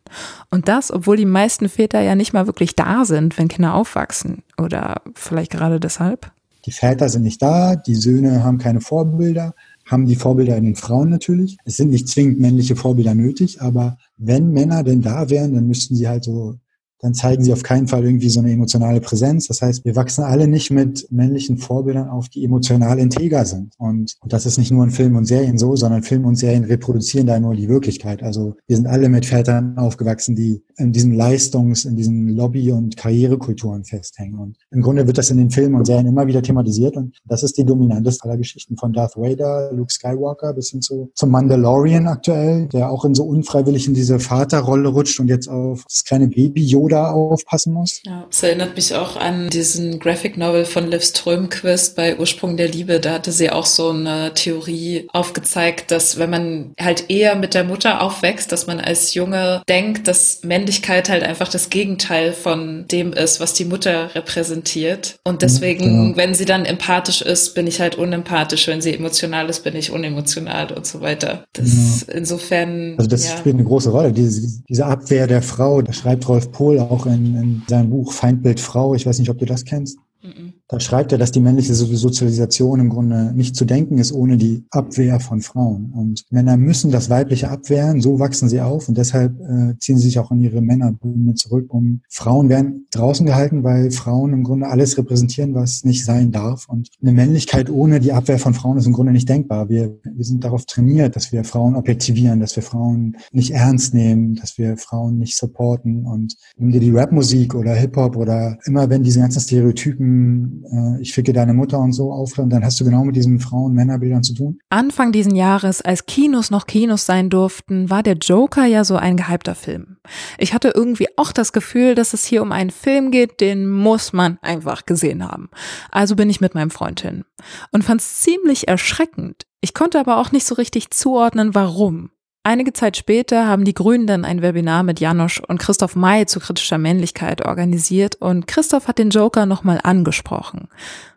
[0.49, 4.43] Und das, obwohl die meisten Väter ja nicht mal wirklich da sind, wenn Kinder aufwachsen.
[4.57, 6.31] Oder vielleicht gerade deshalb?
[6.65, 9.53] Die Väter sind nicht da, die Söhne haben keine Vorbilder,
[9.85, 11.57] haben die Vorbilder in den Frauen natürlich.
[11.65, 15.95] Es sind nicht zwingend männliche Vorbilder nötig, aber wenn Männer denn da wären, dann müssten
[15.95, 16.55] sie halt so
[17.03, 19.47] dann zeigen sie auf keinen Fall irgendwie so eine emotionale Präsenz.
[19.47, 23.73] Das heißt, wir wachsen alle nicht mit männlichen Vorbildern auf, die emotional integer sind.
[23.77, 27.27] Und, das ist nicht nur in Filmen und Serien so, sondern Filme und Serien reproduzieren
[27.27, 28.23] da nur die Wirklichkeit.
[28.23, 32.97] Also wir sind alle mit Vätern aufgewachsen, die in diesen Leistungs-, in diesen Lobby- und
[32.97, 34.39] Karrierekulturen festhängen.
[34.39, 36.95] Und im Grunde wird das in den Filmen und Serien immer wieder thematisiert.
[36.95, 41.11] Und das ist die dominanteste aller Geschichten von Darth Vader, Luke Skywalker bis hin zu,
[41.13, 45.83] zum Mandalorian aktuell, der auch in so unfreiwillig in diese Vaterrolle rutscht und jetzt auf
[45.85, 48.01] das kleine Baby Yoda da aufpassen muss.
[48.05, 52.67] Ja, es erinnert mich auch an diesen Graphic Novel von Liv Strömquist bei Ursprung der
[52.67, 52.99] Liebe.
[52.99, 57.63] Da hatte sie auch so eine Theorie aufgezeigt, dass wenn man halt eher mit der
[57.63, 63.11] Mutter aufwächst, dass man als Junge denkt, dass Männlichkeit halt einfach das Gegenteil von dem
[63.11, 65.17] ist, was die Mutter repräsentiert.
[65.25, 66.17] Und mhm, deswegen, genau.
[66.17, 68.67] wenn sie dann empathisch ist, bin ich halt unempathisch.
[68.67, 71.43] Wenn sie emotional ist, bin ich unemotional und so weiter.
[71.51, 72.13] Das ja.
[72.13, 72.95] insofern.
[72.97, 73.37] Also das ja.
[73.37, 74.13] spielt eine große Rolle.
[74.13, 78.61] Diese, diese Abwehr der Frau, da schreibt Rolf Pohl auch in, in seinem Buch Feindbild
[78.61, 78.95] Frau.
[78.95, 79.97] Ich weiß nicht, ob du das kennst.
[80.21, 80.53] Mhm.
[80.73, 84.65] Da schreibt er, dass die männliche Sozialisation im Grunde nicht zu denken ist ohne die
[84.71, 85.93] Abwehr von Frauen.
[85.95, 90.05] Und Männer müssen das Weibliche abwehren, so wachsen sie auf und deshalb äh, ziehen sie
[90.05, 91.71] sich auch in ihre Männerbühne zurück.
[91.71, 96.67] Um Frauen werden draußen gehalten, weil Frauen im Grunde alles repräsentieren, was nicht sein darf.
[96.67, 99.69] Und eine Männlichkeit ohne die Abwehr von Frauen ist im Grunde nicht denkbar.
[99.69, 104.33] Wir, wir sind darauf trainiert, dass wir Frauen objektivieren, dass wir Frauen nicht ernst nehmen,
[104.33, 106.07] dass wir Frauen nicht supporten.
[106.07, 111.13] Und nimm dir die Rapmusik oder Hip-Hop oder immer wenn diese ganzen Stereotypen äh, ich
[111.13, 114.59] ficke deine Mutter und so aufhören, dann hast du genau mit diesen Frauen-Männerbildern zu tun.
[114.69, 119.17] Anfang diesen Jahres, als Kinos noch Kinos sein durften, war der Joker ja so ein
[119.17, 119.97] gehypter Film.
[120.37, 124.13] Ich hatte irgendwie auch das Gefühl, dass es hier um einen Film geht, den muss
[124.13, 125.49] man einfach gesehen haben.
[125.91, 127.23] Also bin ich mit meinem Freund hin
[127.71, 129.45] und fand es ziemlich erschreckend.
[129.61, 132.09] Ich konnte aber auch nicht so richtig zuordnen, warum.
[132.45, 136.41] Einige Zeit später haben die Grünen dann ein Webinar mit Janosch und Christoph May zu
[136.41, 140.67] kritischer Männlichkeit organisiert und Christoph hat den Joker nochmal angesprochen.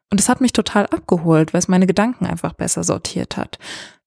[0.08, 3.58] Und es hat mich total abgeholt, weil es meine Gedanken einfach besser sortiert hat.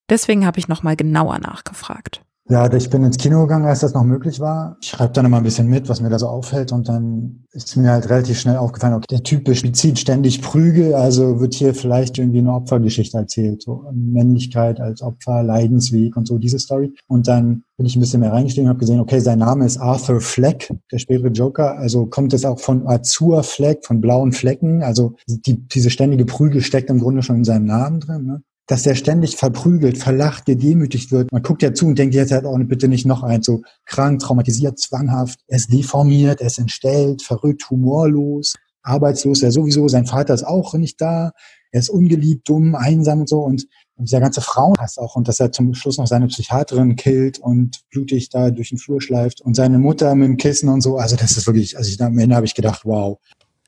[0.09, 2.21] Deswegen habe ich nochmal genauer nachgefragt.
[2.51, 4.75] Ja, ich bin ins Kino gegangen, als das noch möglich war.
[4.81, 7.77] Ich schreibe dann immer ein bisschen mit, was mir da so auffällt und dann ist
[7.77, 12.17] mir halt relativ schnell aufgefallen, okay, der Typ bezieht ständig Prügel, also wird hier vielleicht
[12.17, 16.91] irgendwie eine Opfergeschichte erzählt, so Männlichkeit als Opfer, Leidensweg und so diese Story.
[17.05, 19.77] Und dann bin ich ein bisschen mehr reingestiegen und habe gesehen, okay, sein Name ist
[19.77, 24.81] Arthur Fleck, der spätere Joker, also kommt es auch von Azur Fleck, von blauen Flecken,
[24.81, 28.25] also die, diese ständige Prügel steckt im Grunde schon in seinem Namen drin.
[28.25, 28.41] Ne?
[28.69, 31.31] Dass der ständig verprügelt, verlacht, gedemütigt wird.
[31.31, 34.19] Man guckt ja zu und denkt jetzt halt auch bitte nicht noch eins, so krank,
[34.19, 35.39] traumatisiert, zwanghaft.
[35.47, 38.53] Er ist deformiert, er ist entstellt, verrückt, humorlos,
[38.83, 39.87] arbeitslos, er sowieso.
[39.87, 41.31] Sein Vater ist auch nicht da.
[41.71, 43.65] er ist ungeliebt, dumm, einsam und so und,
[43.97, 48.29] dieser ganze Frauenhass auch und dass er zum Schluss noch seine Psychiaterin killt und blutig
[48.29, 50.97] da durch den Flur schleift und seine Mutter mit dem Kissen und so.
[50.97, 53.17] Also das ist wirklich, also ich, am Ende habe ich gedacht, wow.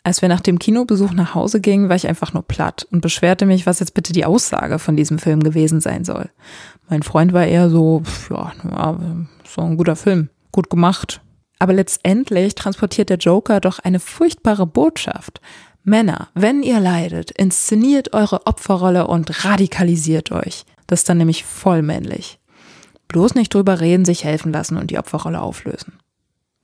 [0.04, 3.46] Als wir nach dem Kinobesuch nach Hause gingen, war ich einfach nur platt und beschwerte
[3.46, 6.30] mich, was jetzt bitte die Aussage von diesem Film gewesen sein soll.
[6.90, 9.00] Mein Freund war eher so, ja, ja
[9.48, 11.22] so ein guter Film, gut gemacht.
[11.60, 15.40] Aber letztendlich transportiert der Joker doch eine furchtbare Botschaft.
[15.84, 20.66] Männer, wenn ihr leidet, inszeniert eure Opferrolle und radikalisiert euch.
[20.88, 22.40] Das ist dann nämlich voll männlich.
[23.08, 25.94] Bloß nicht drüber reden, sich helfen lassen und die Opferrolle auflösen.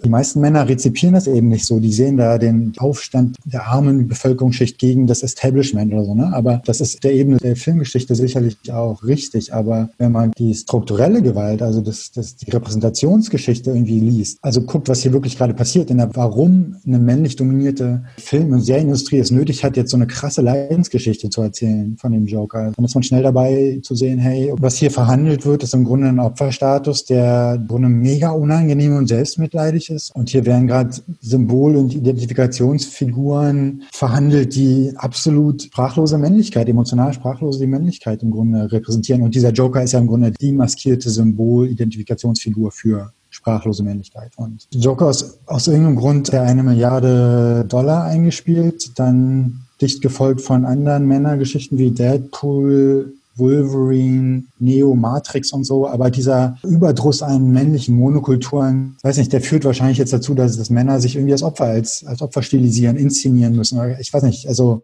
[0.03, 1.79] Die meisten Männer rezipieren das eben nicht so.
[1.79, 6.13] Die sehen da den Aufstand der armen Bevölkerungsschicht gegen das Establishment oder so.
[6.13, 6.31] Ne?
[6.33, 9.55] Aber das ist der Ebene der Filmgeschichte sicherlich auch richtig.
[9.55, 14.87] Aber wenn man die strukturelle Gewalt, also das, das, die Repräsentationsgeschichte irgendwie liest, also guckt,
[14.87, 19.31] was hier wirklich gerade passiert, in der, warum eine männlich dominierte Film- und Serienindustrie es
[19.31, 23.03] nötig hat, jetzt so eine krasse Leidensgeschichte zu erzählen von dem Joker, dann ist man
[23.03, 27.55] schnell dabei zu sehen, hey, was hier verhandelt wird, ist im Grunde ein Opferstatus, der
[27.55, 30.15] im Grunde mega unangenehm und selbstmitleidig ist.
[30.15, 38.23] Und hier werden gerade Symbol- und Identifikationsfiguren verhandelt, die absolut sprachlose Männlichkeit, emotional sprachlose Männlichkeit
[38.23, 39.21] im Grunde repräsentieren.
[39.21, 44.31] Und dieser Joker ist ja im Grunde die maskierte Symbol, Identifikationsfigur für sprachlose Männlichkeit.
[44.37, 50.65] Und Joker ist aus irgendeinem Grund der eine Milliarde Dollar eingespielt, dann dicht gefolgt von
[50.65, 58.97] anderen Männergeschichten wie Deadpool, Wolverine, Neo, Matrix und so, aber dieser Überdruss an männlichen Monokulturen,
[59.03, 62.05] weiß nicht, der führt wahrscheinlich jetzt dazu, dass, dass Männer sich irgendwie als Opfer, als,
[62.05, 63.79] als Opfer stilisieren, inszenieren müssen.
[63.99, 64.83] Ich weiß nicht, also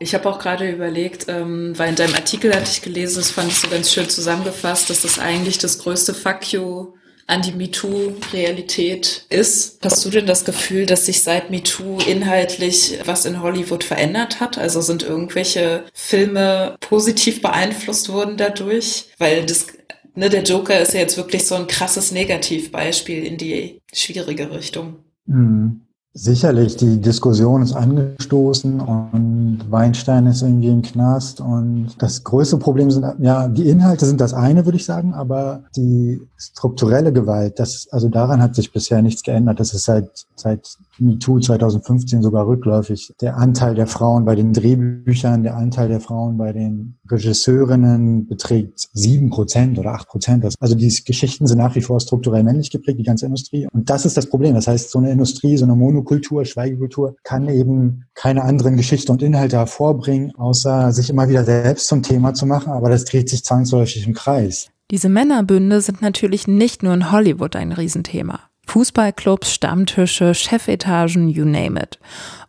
[0.00, 3.48] ich habe auch gerade überlegt, ähm, weil in deinem Artikel hatte ich gelesen, das fand
[3.48, 6.94] ich so ganz schön zusammengefasst, dass das eigentlich das größte Fuck you
[7.26, 9.78] an die MeToo-Realität ist.
[9.84, 14.58] Hast du denn das Gefühl, dass sich seit MeToo inhaltlich was in Hollywood verändert hat?
[14.58, 19.06] Also sind irgendwelche Filme positiv beeinflusst worden dadurch?
[19.18, 19.68] Weil das,
[20.14, 24.96] ne, der Joker ist ja jetzt wirklich so ein krasses Negativbeispiel in die schwierige Richtung.
[25.26, 25.83] Mhm.
[26.16, 32.88] Sicherlich, die Diskussion ist angestoßen und Weinstein ist irgendwie im Knast und das größte Problem
[32.92, 37.88] sind, ja, die Inhalte sind das eine, würde ich sagen, aber die strukturelle Gewalt, das,
[37.90, 39.58] also daran hat sich bisher nichts geändert.
[39.58, 43.12] Das ist seit, seit MeToo 2015 sogar rückläufig.
[43.20, 48.88] Der Anteil der Frauen bei den Drehbüchern, der Anteil der Frauen bei den Regisseurinnen beträgt
[48.92, 50.44] sieben Prozent oder acht Prozent.
[50.60, 53.66] Also die Geschichten sind nach wie vor strukturell männlich geprägt, die ganze Industrie.
[53.72, 54.54] Und das ist das Problem.
[54.54, 59.22] Das heißt, so eine Industrie, so eine Monokultur, Schweigekultur kann eben keine anderen Geschichten und
[59.22, 62.72] Inhalte hervorbringen, außer sich immer wieder selbst zum Thema zu machen.
[62.72, 64.68] Aber das dreht sich zwangsläufig im Kreis.
[64.90, 68.40] Diese Männerbünde sind natürlich nicht nur in Hollywood ein Riesenthema.
[68.66, 71.98] Fußballclubs, Stammtische, Chefetagen, you name it.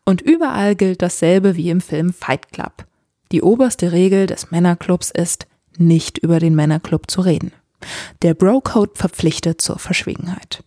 [0.06, 2.86] Und überall gilt dasselbe wie im Film Fight Club.
[3.32, 5.48] Die oberste Regel des Männerclubs ist,
[5.78, 7.52] nicht über den Männerclub zu reden.
[8.22, 10.64] Der Bro-Code verpflichtet zur Verschwiegenheit.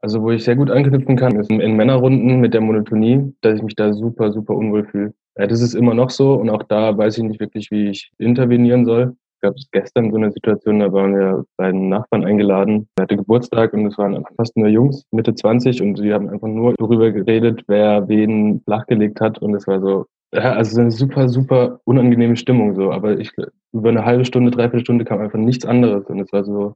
[0.00, 3.62] Also wo ich sehr gut anknüpfen kann, ist in Männerrunden mit der Monotonie, dass ich
[3.62, 5.14] mich da super, super unwohl fühle.
[5.38, 8.12] Ja, das ist immer noch so und auch da weiß ich nicht wirklich, wie ich
[8.18, 12.88] intervenieren soll gab es gestern so eine Situation, da waren wir bei einem Nachbarn eingeladen.
[12.96, 16.48] Er hatte Geburtstag und es waren fast nur Jungs, Mitte 20 und sie haben einfach
[16.48, 21.28] nur darüber geredet, wer wen flachgelegt hat und es war so, ja, also eine super,
[21.28, 22.90] super unangenehme Stimmung so.
[22.90, 23.32] Aber ich
[23.72, 26.74] über eine halbe Stunde, dreiviertel Stunde kam einfach nichts anderes und es war so,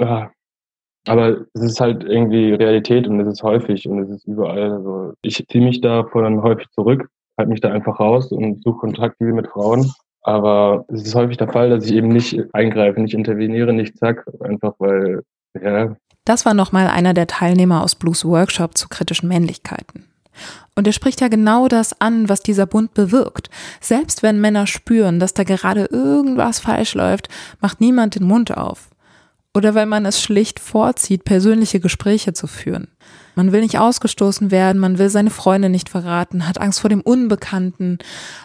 [0.00, 0.30] ah.
[1.06, 4.72] Aber es ist halt irgendwie Realität und es ist häufig und es ist überall.
[4.72, 9.20] Also ich ziehe mich davon häufig zurück, halte mich da einfach raus und suche Kontakt
[9.20, 13.72] mit Frauen aber es ist häufig der Fall, dass ich eben nicht eingreife, nicht interveniere,
[13.72, 15.22] nicht zack, einfach weil,
[15.60, 15.96] ja.
[16.24, 20.06] Das war nochmal einer der Teilnehmer aus Blues Workshop zu kritischen Männlichkeiten.
[20.74, 23.50] Und er spricht ja genau das an, was dieser Bund bewirkt.
[23.80, 27.28] Selbst wenn Männer spüren, dass da gerade irgendwas falsch läuft,
[27.60, 28.88] macht niemand den Mund auf.
[29.54, 32.88] Oder weil man es schlicht vorzieht, persönliche Gespräche zu führen.
[33.34, 37.00] Man will nicht ausgestoßen werden, man will seine Freunde nicht verraten, hat Angst vor dem
[37.00, 37.98] Unbekannten.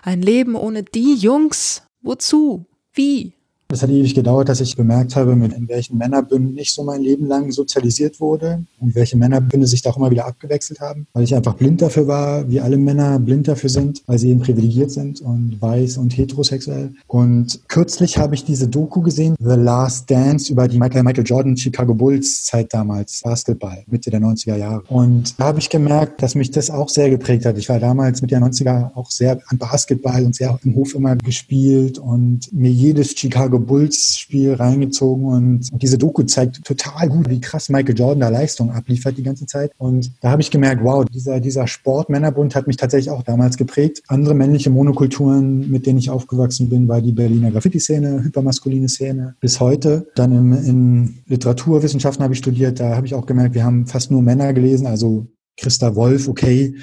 [0.03, 1.83] Ein Leben ohne die Jungs.
[2.01, 2.65] Wozu?
[2.93, 3.36] Wie?
[3.69, 7.01] Es hat ewig gedauert, dass ich bemerkt habe, mit in welchen Männerbünden ich so mein
[7.01, 11.25] Leben lang sozialisiert wurde und welche Männerbünde sich da auch immer wieder abgewechselt haben, weil
[11.25, 14.91] ich einfach blind dafür war, wie alle Männer blind dafür sind, weil sie eben privilegiert
[14.91, 16.93] sind und weiß und heterosexuell.
[17.07, 21.57] Und kürzlich habe ich diese Doku gesehen, The Last Dance, über die Michael, Michael Jordan
[21.57, 24.83] Chicago Bulls Zeit damals, Basketball, Mitte der 90er Jahre.
[24.87, 27.57] Und da habe ich gemerkt, dass mich das auch sehr geprägt hat.
[27.57, 31.17] Ich war damals Mitte der 90er auch sehr an Basketball und sehr im Hof immer
[31.17, 37.29] gespielt und mir jedes Chicago Chicago Bulls Spiel reingezogen und diese Doku zeigt total gut,
[37.29, 39.71] wie krass Michael Jordan da Leistung abliefert die ganze Zeit.
[39.77, 44.01] Und da habe ich gemerkt, wow, dieser, dieser Sport-Männerbund hat mich tatsächlich auch damals geprägt.
[44.07, 49.59] Andere männliche Monokulturen, mit denen ich aufgewachsen bin, war die Berliner Graffiti-Szene, hypermaskuline Szene bis
[49.59, 50.07] heute.
[50.15, 54.11] Dann im, in Literaturwissenschaften habe ich studiert, da habe ich auch gemerkt, wir haben fast
[54.11, 55.27] nur Männer gelesen, also
[55.57, 56.75] Christa Wolf, okay,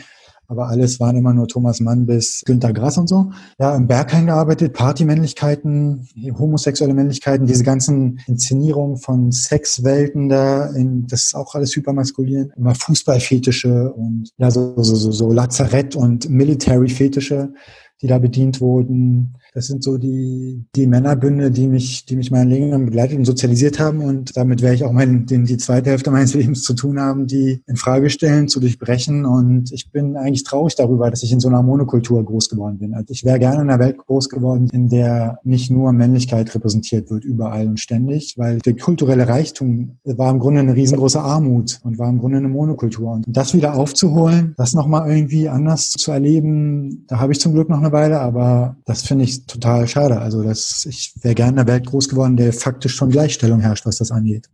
[0.55, 3.33] aber alles waren immer nur Thomas Mann bis Günter Grass und so.
[3.59, 11.23] Ja, im Berghain gearbeitet, Partymännlichkeiten, homosexuelle Männlichkeiten, diese ganzen Inszenierungen von Sexwelten da, in, das
[11.23, 12.53] ist auch alles hypermaskulin.
[12.57, 17.53] Immer Fußballfetische und ja, so, so, so, so Lazarett und Military-Fetische,
[18.01, 19.35] die da bedient wurden.
[19.55, 23.79] Das sind so die, die Männerbünde, die mich, die mich mein Leben begleitet und sozialisiert
[23.79, 24.01] haben.
[24.01, 27.29] Und damit werde ich auch mein, den, die zweite Hälfte meines Lebens zu tun haben,
[27.29, 29.25] die in Frage stellen, zu durchbrechen.
[29.25, 32.95] Und ich bin eigentlich traurig darüber, dass ich in so einer Monokultur groß geworden bin.
[32.95, 37.09] Also ich wäre gerne in einer Welt groß geworden, in der nicht nur Männlichkeit repräsentiert
[37.11, 41.99] wird, überall und ständig, weil der kulturelle Reichtum war im Grunde eine riesengroße Armut und
[42.01, 43.13] war im Grunde eine Monokultur.
[43.13, 47.69] Und das wieder aufzuholen, das nochmal irgendwie anders zu erleben, da habe ich zum Glück
[47.69, 50.21] noch eine Weile, aber das finde ich total schade.
[50.21, 53.87] Also das, ich wäre gerne in einer Welt groß geworden, der faktisch schon Gleichstellung herrscht,
[53.87, 54.49] was das angeht.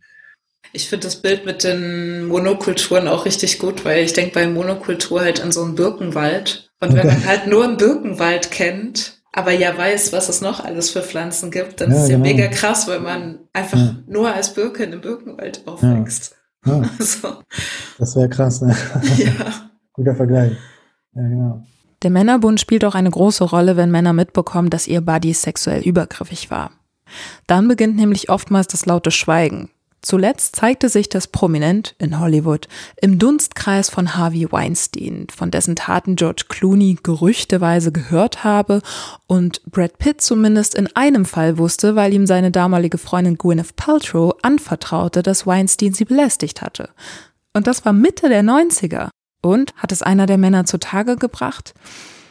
[0.72, 5.20] Ich finde das Bild mit den Monokulturen auch richtig gut, weil ich denke bei Monokultur
[5.20, 6.70] halt an so einen Birkenwald.
[6.80, 10.90] Und wenn man halt nur einen Birkenwald kennt, aber ja weiß, was es noch alles
[10.90, 12.28] für Pflanzen gibt, dann ja, ist es ja genau.
[12.28, 13.96] mega krass, weil man einfach ja.
[14.06, 16.32] nur als Birke in einem Birkenwald aufwächst.
[16.32, 16.36] Ja.
[16.98, 17.42] Also.
[17.96, 18.76] Das wäre krass, ne?
[19.16, 19.70] Ja.
[19.94, 20.52] Guter Vergleich.
[21.14, 21.62] Ja, genau.
[22.02, 26.50] Der Männerbund spielt auch eine große Rolle, wenn Männer mitbekommen, dass ihr Buddy sexuell übergriffig
[26.50, 26.70] war.
[27.46, 29.70] Dann beginnt nämlich oftmals das laute Schweigen.
[30.02, 32.68] Zuletzt zeigte sich das prominent in Hollywood
[33.02, 38.80] im Dunstkreis von Harvey Weinstein, von dessen Taten George Clooney gerüchteweise gehört habe
[39.26, 44.34] und Brad Pitt zumindest in einem Fall wusste, weil ihm seine damalige Freundin Gwyneth Paltrow
[44.40, 46.88] anvertraute, dass Weinstein sie belästigt hatte.
[47.52, 49.10] Und das war Mitte der 90er.
[49.42, 51.74] Und hat es einer der Männer zutage gebracht?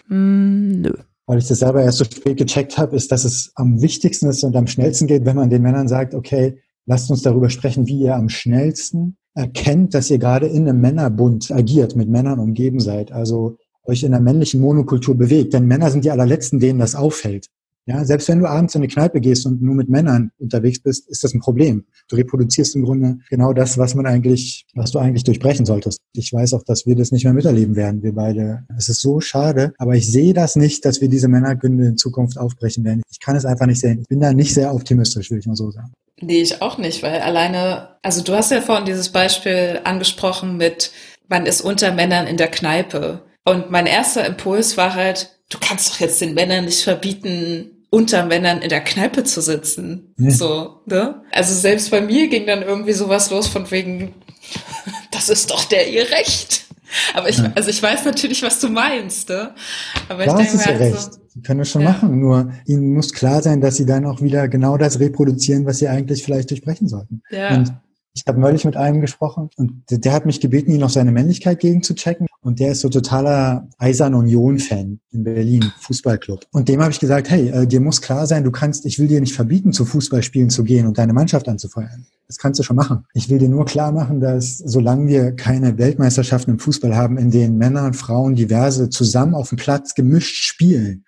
[0.07, 0.93] Hm, nö.
[1.25, 4.43] Weil ich das selber erst so spät gecheckt habe, ist, dass es am wichtigsten ist
[4.43, 7.99] und am schnellsten geht, wenn man den Männern sagt, okay, lasst uns darüber sprechen, wie
[7.99, 13.11] ihr am schnellsten erkennt, dass ihr gerade in einem Männerbund agiert, mit Männern umgeben seid.
[13.11, 15.53] Also euch in der männlichen Monokultur bewegt.
[15.53, 17.47] Denn Männer sind die allerletzten, denen das auffällt.
[17.85, 21.09] Ja, selbst wenn du abends in eine Kneipe gehst und nur mit Männern unterwegs bist,
[21.09, 21.85] ist das ein Problem.
[22.07, 25.99] Du reproduzierst im Grunde genau das, was man eigentlich, was du eigentlich durchbrechen solltest.
[26.13, 28.65] Ich weiß auch, dass wir das nicht mehr miterleben werden, wir beide.
[28.77, 32.37] Es ist so schade, aber ich sehe das nicht, dass wir diese Männergründe in Zukunft
[32.37, 33.01] aufbrechen werden.
[33.09, 34.01] Ich kann es einfach nicht sehen.
[34.01, 35.91] Ich bin da nicht sehr optimistisch, will ich mal so sagen.
[36.21, 40.91] Nee, ich auch nicht, weil alleine, also du hast ja vorhin dieses Beispiel angesprochen mit,
[41.27, 43.21] man ist unter Männern in der Kneipe.
[43.45, 48.25] Und mein erster Impuls war halt, du kannst doch jetzt den Männern nicht verbieten, unter
[48.25, 50.13] Männern in der Kneipe zu sitzen.
[50.17, 50.29] Ja.
[50.29, 51.23] So, ne?
[51.31, 54.13] Also selbst bei mir ging dann irgendwie sowas los von wegen,
[55.11, 56.65] das ist doch der ihr Recht.
[57.13, 59.53] Aber ich, also ich weiß natürlich, was du meinst, ne?
[60.07, 61.13] Aber ich denke mir halt recht.
[61.13, 61.91] So, sie können das schon ja.
[61.91, 65.77] machen, nur ihnen muss klar sein, dass sie dann auch wieder genau das reproduzieren, was
[65.77, 67.21] sie eigentlich vielleicht durchbrechen sollten.
[67.29, 67.55] Ja.
[67.55, 67.73] Und
[68.13, 71.59] ich habe neulich mit einem gesprochen und der hat mich gebeten, ihn auf seine Männlichkeit
[71.59, 72.27] gegen zu checken.
[72.41, 76.45] Und der ist so totaler Eisern Union-Fan in Berlin, Fußballclub.
[76.51, 79.07] Und dem habe ich gesagt, hey, äh, dir muss klar sein, du kannst, ich will
[79.07, 82.05] dir nicht verbieten, zu Fußballspielen zu gehen und deine Mannschaft anzufeuern.
[82.27, 83.05] Das kannst du schon machen.
[83.13, 87.31] Ich will dir nur klar machen, dass solange wir keine Weltmeisterschaften im Fußball haben, in
[87.31, 91.03] denen Männer und Frauen diverse zusammen auf dem Platz gemischt spielen,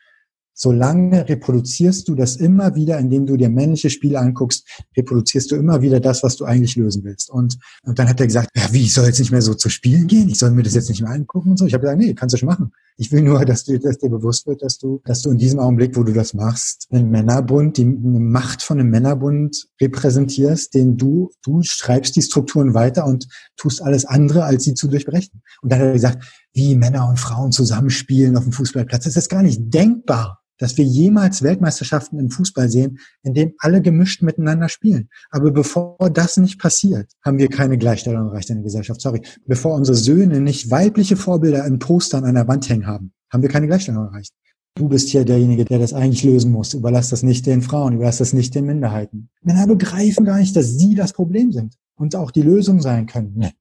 [0.53, 5.81] solange reproduzierst du das immer wieder, indem du dir männliche Spiele anguckst, reproduzierst du immer
[5.81, 7.29] wieder das, was du eigentlich lösen willst.
[7.29, 9.69] Und, und dann hat er gesagt, ja, wie, ich soll jetzt nicht mehr so zu
[9.69, 10.29] spielen gehen?
[10.29, 11.65] Ich soll mir das jetzt nicht mehr angucken und so.
[11.65, 12.71] Ich habe gesagt, nee, kannst du schon machen.
[13.01, 15.57] Ich will nur, dass, du, dass dir bewusst wird, dass du, dass du in diesem
[15.57, 20.97] Augenblick, wo du das machst, einen Männerbund, die eine Macht von einem Männerbund repräsentierst, den
[20.97, 23.27] du, du schreibst die Strukturen weiter und
[23.57, 25.41] tust alles andere, als sie zu durchbrechen.
[25.63, 26.23] Und dann hat er gesagt,
[26.53, 29.05] wie Männer und Frauen zusammenspielen auf dem Fußballplatz.
[29.05, 33.81] Das ist gar nicht denkbar dass wir jemals Weltmeisterschaften im Fußball sehen, in denen alle
[33.81, 35.09] gemischt miteinander spielen.
[35.31, 39.01] Aber bevor das nicht passiert, haben wir keine Gleichstellung erreicht in der Gesellschaft.
[39.01, 39.21] Sorry.
[39.47, 43.49] Bevor unsere Söhne nicht weibliche Vorbilder in Postern an der Wand hängen haben, haben wir
[43.49, 44.33] keine Gleichstellung erreicht.
[44.75, 46.75] Du bist hier derjenige, der das eigentlich lösen muss.
[46.75, 49.29] Überlass das nicht den Frauen, überlass das nicht den Minderheiten.
[49.41, 53.51] Männer begreifen gar nicht, dass sie das Problem sind und auch die Lösung sein können.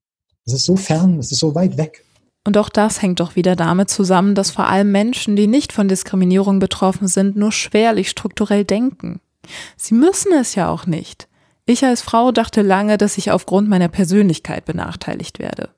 [0.45, 2.05] Es ist so fern, es ist so weit weg.
[2.45, 5.89] Und auch das hängt doch wieder damit zusammen, dass vor allem Menschen, die nicht von
[5.89, 9.21] Diskriminierung betroffen sind, nur schwerlich strukturell denken.
[9.77, 11.29] Sie müssen es ja auch nicht.
[11.67, 15.71] Ich als Frau dachte lange, dass ich aufgrund meiner Persönlichkeit benachteiligt werde.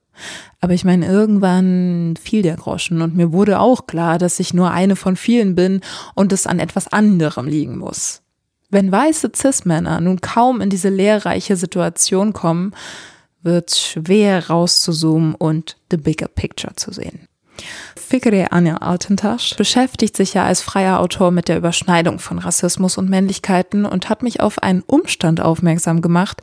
[0.60, 4.70] Aber ich meine, irgendwann fiel der Groschen und mir wurde auch klar, dass ich nur
[4.70, 5.80] eine von vielen bin
[6.14, 8.22] und es an etwas anderem liegen muss.
[8.70, 12.72] Wenn weiße Cis-Männer nun kaum in diese lehrreiche Situation kommen,
[13.42, 17.28] wird es schwer rauszuzoomen und the bigger picture zu sehen.
[17.96, 23.08] Fikre Anja Altentasch beschäftigt sich ja als freier Autor mit der Überschneidung von Rassismus und
[23.08, 26.42] Männlichkeiten und hat mich auf einen Umstand aufmerksam gemacht,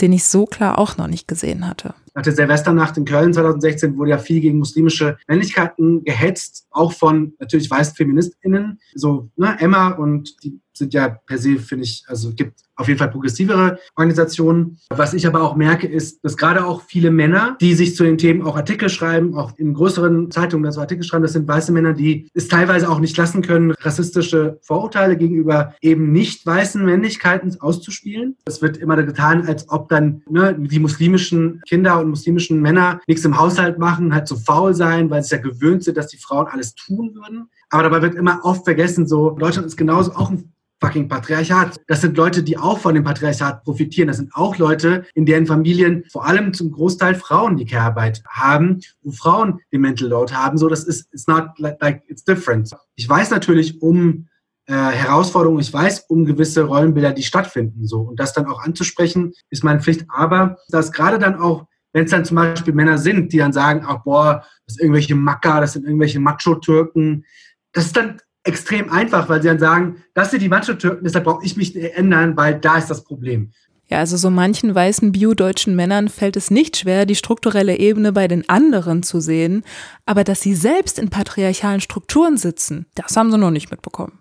[0.00, 1.94] den ich so klar auch noch nicht gesehen hatte.
[2.14, 7.34] Nach der Silvesternacht in Köln 2016 wurde ja viel gegen muslimische Männlichkeiten gehetzt, auch von
[7.38, 12.32] natürlich weißen FeministInnen, so ne, Emma und die sind ja per se, finde ich, also
[12.32, 14.78] gibt auf jeden Fall progressivere Organisationen.
[14.90, 18.18] Was ich aber auch merke, ist, dass gerade auch viele Männer, die sich zu den
[18.18, 21.94] Themen auch Artikel schreiben, auch in größeren Zeitungen also Artikel schreiben, das sind weiße Männer,
[21.94, 28.36] die es teilweise auch nicht lassen können, rassistische Vorurteile gegenüber eben nicht weißen Männlichkeiten auszuspielen.
[28.44, 33.24] Es wird immer getan, als ob dann ne, die muslimischen Kinder und muslimischen Männer nichts
[33.24, 36.46] im Haushalt machen, halt so faul sein, weil sie ja gewöhnt sind, dass die Frauen
[36.46, 37.48] alles tun würden.
[37.70, 41.80] Aber dabei wird immer oft vergessen, so Deutschland ist genauso auch ein fucking Patriarchat.
[41.86, 44.08] Das sind Leute, die auch von dem Patriarchat profitieren.
[44.08, 48.80] Das sind auch Leute, in deren Familien vor allem zum Großteil Frauen die Care-Arbeit haben,
[49.02, 50.58] wo Frauen den Mental Load haben.
[50.58, 52.70] So, das ist, it's not like, it's different.
[52.94, 54.28] Ich weiß natürlich um
[54.66, 58.00] äh, Herausforderungen, ich weiß um gewisse Rollenbilder, die stattfinden, so.
[58.00, 60.04] Und das dann auch anzusprechen, ist meine Pflicht.
[60.08, 63.84] Aber das gerade dann auch, wenn es dann zum Beispiel Männer sind, die dann sagen,
[63.86, 67.24] ach boah, das sind irgendwelche Macker, das sind irgendwelche Macho-Türken,
[67.72, 71.44] das ist dann extrem einfach, weil sie dann sagen, das sind die Macho-Türken, deshalb brauche
[71.44, 73.52] ich mich ändern, weil da ist das Problem.
[73.88, 78.26] Ja, also so manchen weißen bio-deutschen Männern fällt es nicht schwer, die strukturelle Ebene bei
[78.26, 79.62] den anderen zu sehen,
[80.06, 84.18] aber dass sie selbst in patriarchalen Strukturen sitzen, das haben sie noch nicht mitbekommen.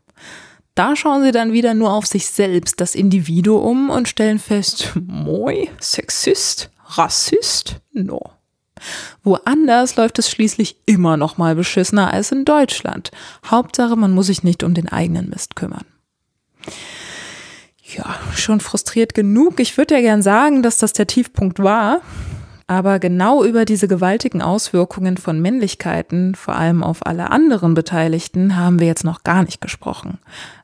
[0.75, 5.69] Da schauen sie dann wieder nur auf sich selbst, das Individuum, und stellen fest, moi,
[5.79, 8.31] Sexist, Rassist, no.
[9.23, 13.11] Woanders läuft es schließlich immer noch mal beschissener als in Deutschland.
[13.45, 15.85] Hauptsache, man muss sich nicht um den eigenen Mist kümmern.
[17.83, 19.59] Ja, schon frustriert genug.
[19.59, 22.01] Ich würde ja gern sagen, dass das der Tiefpunkt war.
[22.67, 28.79] Aber genau über diese gewaltigen Auswirkungen von Männlichkeiten, vor allem auf alle anderen Beteiligten, haben
[28.79, 30.17] wir jetzt noch gar nicht gesprochen.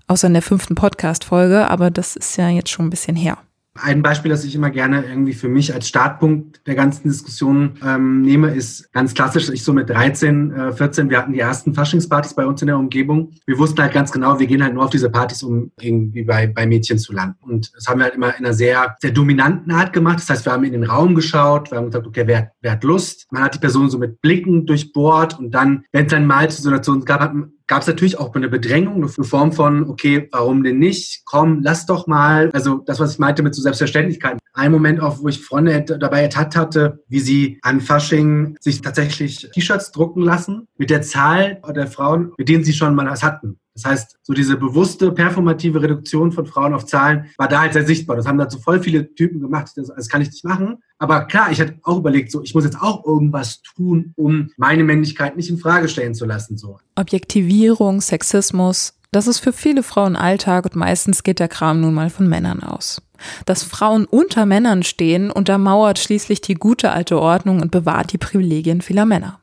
[0.07, 3.37] Außer in der fünften Podcast-Folge, aber das ist ja jetzt schon ein bisschen her.
[3.73, 8.21] Ein Beispiel, das ich immer gerne irgendwie für mich als Startpunkt der ganzen Diskussion ähm,
[8.21, 9.49] nehme, ist ganz klassisch.
[9.49, 12.77] Ich so mit 13, äh, 14, wir hatten die ersten Faschingspartys bei uns in der
[12.77, 13.31] Umgebung.
[13.45, 16.47] Wir wussten halt ganz genau, wir gehen halt nur auf diese Partys, um irgendwie bei,
[16.47, 17.37] bei Mädchen zu landen.
[17.43, 20.19] Und das haben wir halt immer in einer sehr, sehr dominanten Art gemacht.
[20.19, 22.83] Das heißt, wir haben in den Raum geschaut, wir haben gesagt, okay, wer, wer hat
[22.83, 23.27] Lust?
[23.31, 26.61] Man hat die Person so mit Blicken durchbohrt und dann, wenn es dann mal zu
[26.61, 27.31] Situationen gab, hat,
[27.71, 31.21] gab es natürlich auch eine Bedrängung, eine Form von, okay, warum denn nicht?
[31.23, 32.49] Komm, lass doch mal.
[32.51, 34.39] Also das, was ich meinte mit so Selbstverständlichkeit.
[34.51, 39.49] Ein Moment auch, wo ich Freunde dabei ertappt hatte, wie sie an Fasching sich tatsächlich
[39.53, 43.60] T-Shirts drucken lassen mit der Zahl der Frauen, mit denen sie schon mal was hatten.
[43.73, 47.85] Das heißt, so diese bewusste performative Reduktion von Frauen auf Zahlen war da halt sehr
[47.85, 48.17] sichtbar.
[48.17, 49.71] Das haben dazu voll viele Typen gemacht.
[49.75, 50.77] Das, das kann ich nicht machen.
[50.97, 54.83] Aber klar, ich hatte auch überlegt, so ich muss jetzt auch irgendwas tun, um meine
[54.83, 56.57] Männlichkeit nicht in Frage stellen zu lassen.
[56.57, 56.79] So.
[56.95, 62.09] Objektivierung, Sexismus, das ist für viele Frauen Alltag und meistens geht der Kram nun mal
[62.09, 63.01] von Männern aus.
[63.45, 68.81] Dass Frauen unter Männern stehen, untermauert schließlich die gute alte Ordnung und bewahrt die Privilegien
[68.81, 69.40] vieler Männer.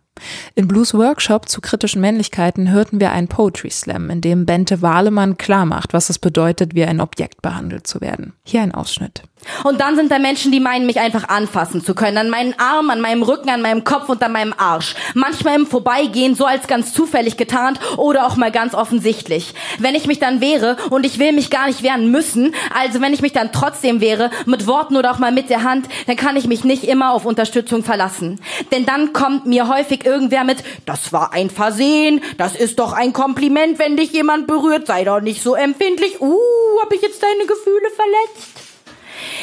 [0.55, 5.37] In Blues Workshop zu kritischen Männlichkeiten hörten wir einen Poetry Slam, in dem Bente Wahlemann
[5.39, 8.33] klarmacht, was es bedeutet, wie ein Objekt behandelt zu werden.
[8.45, 9.23] Hier ein Ausschnitt.
[9.65, 12.19] Und dann sind da Menschen, die meinen, mich einfach anfassen zu können.
[12.19, 14.95] An meinen Arm, an meinem Rücken, an meinem Kopf und an meinem Arsch.
[15.15, 19.55] Manchmal im Vorbeigehen, so als ganz zufällig getarnt oder auch mal ganz offensichtlich.
[19.79, 23.15] Wenn ich mich dann wehre und ich will mich gar nicht wehren müssen, also wenn
[23.15, 26.37] ich mich dann trotzdem wehre, mit Worten oder auch mal mit der Hand, dann kann
[26.37, 28.41] ich mich nicht immer auf Unterstützung verlassen.
[28.73, 33.13] Denn dann kommt mir häufig irgendwer mit, das war ein Versehen, das ist doch ein
[33.13, 36.21] Kompliment, wenn dich jemand berührt, sei doch nicht so empfindlich.
[36.21, 36.39] Uh,
[36.83, 38.69] hab ich jetzt deine Gefühle verletzt?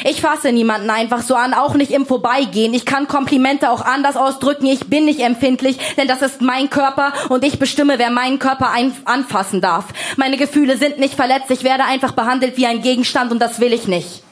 [0.04, 2.74] Ich fasse niemanden einfach so an, auch nicht im Vorbeigehen.
[2.74, 4.66] Ich kann Komplimente auch anders ausdrücken.
[4.66, 8.72] Ich bin nicht empfindlich, denn das ist mein Körper und ich bestimme, wer meinen Körper
[9.04, 9.86] anfassen darf.
[10.16, 11.50] Meine Gefühle sind nicht verletzt.
[11.50, 14.22] Ich werde einfach behandelt wie ein Gegenstand und das will ich nicht.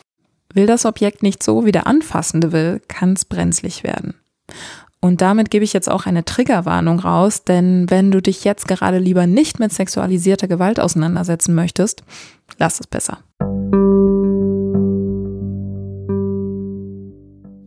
[0.52, 4.14] Will das Objekt nicht so, wie der Anfassende will, kann es brenzlig werden.
[5.04, 8.96] Und damit gebe ich jetzt auch eine Triggerwarnung raus, denn wenn du dich jetzt gerade
[8.96, 12.02] lieber nicht mit sexualisierter Gewalt auseinandersetzen möchtest,
[12.56, 13.18] lass es besser.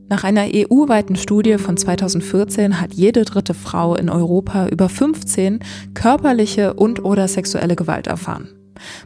[0.10, 5.60] Nach einer EU-weiten Studie von 2014 hat jede dritte Frau in Europa über 15
[5.94, 8.50] körperliche und oder sexuelle Gewalt erfahren.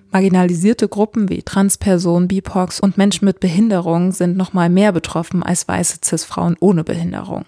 [0.09, 5.67] Marginalisierte Gruppen wie Transpersonen, BIPOX und Menschen mit Behinderung sind noch mal mehr betroffen als
[5.67, 7.43] weiße Cis-Frauen ohne Behinderung.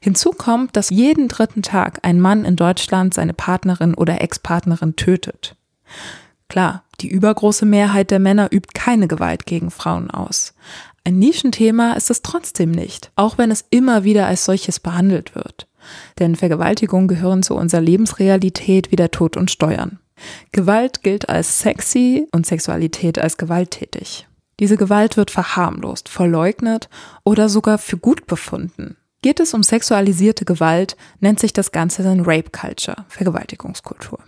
[0.00, 5.56] Hinzu kommt, dass jeden dritten Tag ein Mann in Deutschland seine Partnerin oder Ex-Partnerin tötet.
[6.48, 10.54] Klar, die übergroße Mehrheit der Männer übt keine Gewalt gegen Frauen aus.
[11.04, 15.66] Ein Nischenthema ist es trotzdem nicht, auch wenn es immer wieder als solches behandelt wird.
[16.18, 19.98] Denn Vergewaltigungen gehören zu unserer Lebensrealität wie der Tod und Steuern.
[20.52, 24.26] Gewalt gilt als sexy und Sexualität als gewalttätig.
[24.58, 26.88] Diese Gewalt wird verharmlost, verleugnet
[27.24, 28.96] oder sogar für gut befunden.
[29.22, 34.20] Geht es um sexualisierte Gewalt, nennt sich das Ganze dann Rape Culture, Vergewaltigungskultur.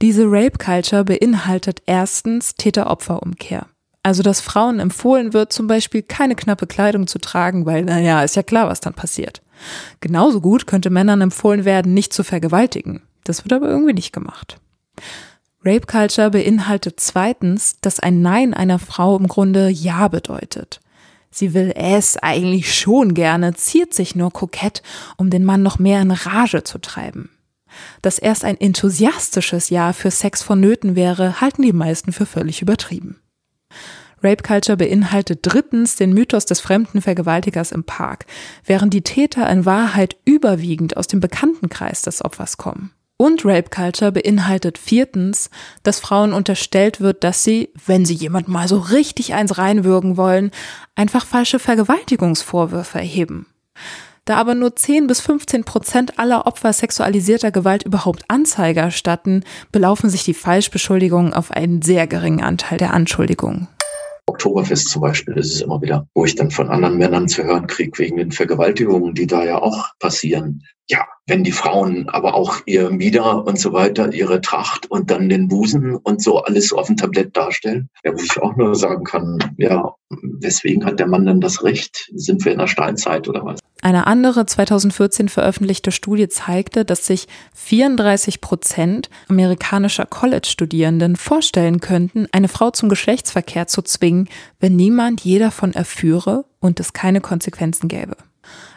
[0.00, 3.66] Diese Rape Culture beinhaltet erstens Täter-Opfer-Umkehr.
[4.04, 8.36] Also, dass Frauen empfohlen wird, zum Beispiel keine knappe Kleidung zu tragen, weil, naja, ist
[8.36, 9.42] ja klar, was dann passiert.
[10.00, 13.02] Genauso gut könnte Männern empfohlen werden, nicht zu vergewaltigen.
[13.24, 14.60] Das wird aber irgendwie nicht gemacht.
[15.64, 20.80] Rape Culture beinhaltet zweitens, dass ein Nein einer Frau im Grunde Ja bedeutet.
[21.30, 24.82] Sie will es eigentlich schon gerne, ziert sich nur kokett,
[25.16, 27.30] um den Mann noch mehr in Rage zu treiben.
[28.02, 33.20] Dass erst ein enthusiastisches Ja für Sex vonnöten wäre, halten die meisten für völlig übertrieben.
[34.22, 38.26] Rape Culture beinhaltet drittens den Mythos des fremden Vergewaltigers im Park,
[38.64, 42.90] während die Täter in Wahrheit überwiegend aus dem Bekanntenkreis des Opfers kommen.
[43.20, 45.50] Und Rape Culture beinhaltet viertens,
[45.82, 50.52] dass Frauen unterstellt wird, dass sie, wenn sie jemand mal so richtig eins reinwürgen wollen,
[50.98, 53.46] einfach falsche Vergewaltigungsvorwürfe erheben.
[54.24, 59.42] Da aber nur 10 bis 15 Prozent aller Opfer sexualisierter Gewalt überhaupt Anzeige erstatten,
[59.72, 63.68] belaufen sich die Falschbeschuldigungen auf einen sehr geringen Anteil der Anschuldigungen.
[64.26, 67.66] Oktoberfest zum Beispiel, das ist immer wieder, wo ich dann von anderen Männern zu hören
[67.66, 70.62] kriege, wegen den Vergewaltigungen, die da ja auch passieren.
[70.90, 75.28] Ja, wenn die Frauen aber auch ihr Mieder und so weiter, ihre Tracht und dann
[75.28, 79.04] den Busen und so alles auf dem Tablett darstellen, ja, wo ich auch nur sagen
[79.04, 82.10] kann, ja, weswegen hat der Mann dann das Recht?
[82.14, 83.60] Sind wir in der Steinzeit oder was?
[83.82, 92.48] Eine andere 2014 veröffentlichte Studie zeigte, dass sich 34 Prozent amerikanischer College-Studierenden vorstellen könnten, eine
[92.48, 94.28] Frau zum Geschlechtsverkehr zu zwingen,
[94.58, 98.16] wenn niemand je davon erführe und es keine Konsequenzen gäbe.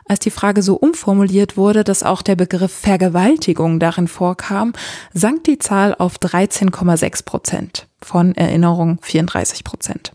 [0.06, 4.74] Als die Frage so umformuliert wurde, dass auch der Begriff Vergewaltigung darin vorkam,
[5.14, 10.12] sank die Zahl auf 13,6 Prozent von Erinnerung 34 Prozent.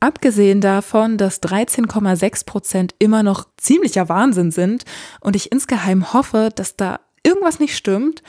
[0.00, 4.84] Abgesehen davon, dass 13,6 Prozent immer noch ziemlicher Wahnsinn sind
[5.20, 8.22] und ich insgeheim hoffe, dass da irgendwas nicht stimmt,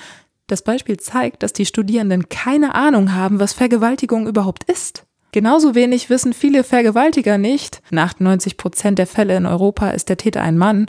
[0.48, 5.06] das Beispiel zeigt, dass die Studierenden keine Ahnung haben, was Vergewaltigung überhaupt ist.
[5.36, 10.16] Genauso wenig wissen viele Vergewaltiger nicht, in 98 Prozent der Fälle in Europa ist der
[10.16, 10.86] Täter ein Mann,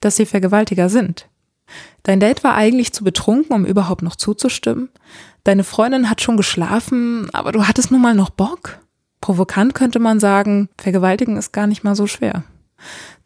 [0.00, 1.30] dass sie Vergewaltiger sind.
[2.02, 4.90] Dein Date war eigentlich zu betrunken, um überhaupt noch zuzustimmen.
[5.44, 8.80] Deine Freundin hat schon geschlafen, aber du hattest nun mal noch Bock.
[9.22, 12.44] Provokant könnte man sagen, vergewaltigen ist gar nicht mal so schwer.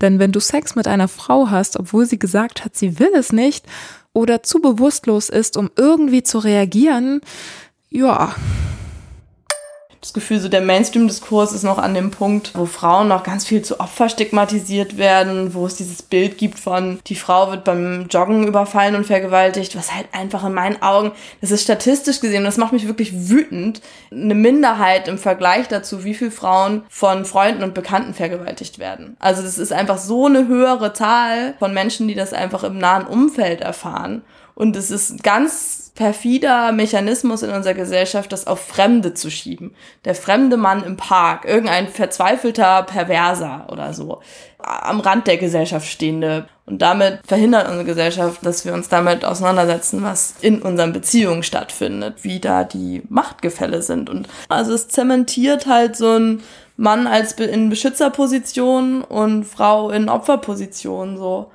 [0.00, 3.32] Denn wenn du Sex mit einer Frau hast, obwohl sie gesagt hat, sie will es
[3.32, 3.66] nicht,
[4.12, 7.22] oder zu bewusstlos ist, um irgendwie zu reagieren,
[7.88, 8.36] ja,
[10.00, 13.60] das Gefühl, so der Mainstream-Diskurs ist noch an dem Punkt, wo Frauen noch ganz viel
[13.60, 18.46] zu Opfer stigmatisiert werden, wo es dieses Bild gibt von, die Frau wird beim Joggen
[18.46, 22.72] überfallen und vergewaltigt, was halt einfach in meinen Augen, das ist statistisch gesehen, das macht
[22.72, 28.14] mich wirklich wütend, eine Minderheit im Vergleich dazu, wie viele Frauen von Freunden und Bekannten
[28.14, 29.18] vergewaltigt werden.
[29.20, 33.06] Also das ist einfach so eine höhere Zahl von Menschen, die das einfach im nahen
[33.06, 34.22] Umfeld erfahren.
[34.60, 39.74] Und es ist ganz perfider Mechanismus in unserer Gesellschaft, das auf Fremde zu schieben.
[40.04, 44.20] Der fremde Mann im Park, irgendein verzweifelter Perverser oder so,
[44.58, 46.46] am Rand der Gesellschaft stehende.
[46.66, 52.16] Und damit verhindert unsere Gesellschaft, dass wir uns damit auseinandersetzen, was in unseren Beziehungen stattfindet,
[52.20, 54.10] wie da die Machtgefälle sind.
[54.10, 56.42] Und also es zementiert halt so ein
[56.76, 61.50] Mann als in Beschützerposition und Frau in Opferposition so.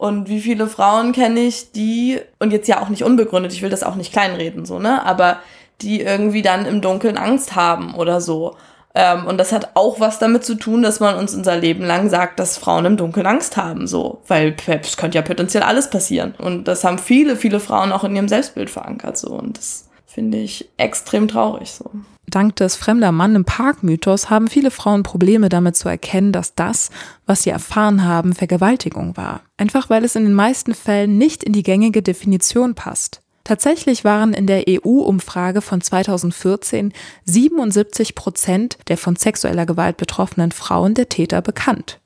[0.00, 3.68] Und wie viele Frauen kenne ich, die, und jetzt ja auch nicht unbegründet, ich will
[3.68, 5.40] das auch nicht kleinreden, so, ne, aber
[5.82, 8.56] die irgendwie dann im Dunkeln Angst haben oder so.
[8.94, 12.08] Ähm, und das hat auch was damit zu tun, dass man uns unser Leben lang
[12.08, 14.22] sagt, dass Frauen im Dunkeln Angst haben, so.
[14.26, 16.34] Weil es könnte ja potenziell alles passieren.
[16.38, 19.28] Und das haben viele, viele Frauen auch in ihrem Selbstbild verankert, so.
[19.28, 21.90] Und das finde ich extrem traurig, so.
[22.30, 26.90] Dank des fremder Mann im Park-Mythos haben viele Frauen Probleme damit zu erkennen, dass das,
[27.26, 29.42] was sie erfahren haben, Vergewaltigung war.
[29.56, 33.20] Einfach weil es in den meisten Fällen nicht in die gängige Definition passt.
[33.44, 36.92] Tatsächlich waren in der EU-Umfrage von 2014
[37.24, 42.00] 77 Prozent der von sexueller Gewalt betroffenen Frauen der Täter bekannt.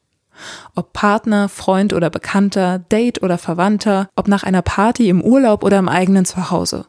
[0.75, 5.79] Ob Partner, Freund oder Bekannter, Date oder Verwandter, ob nach einer Party im Urlaub oder
[5.79, 6.87] im eigenen Zuhause.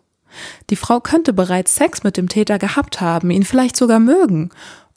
[0.70, 4.50] Die Frau könnte bereits Sex mit dem Täter gehabt haben, ihn vielleicht sogar mögen.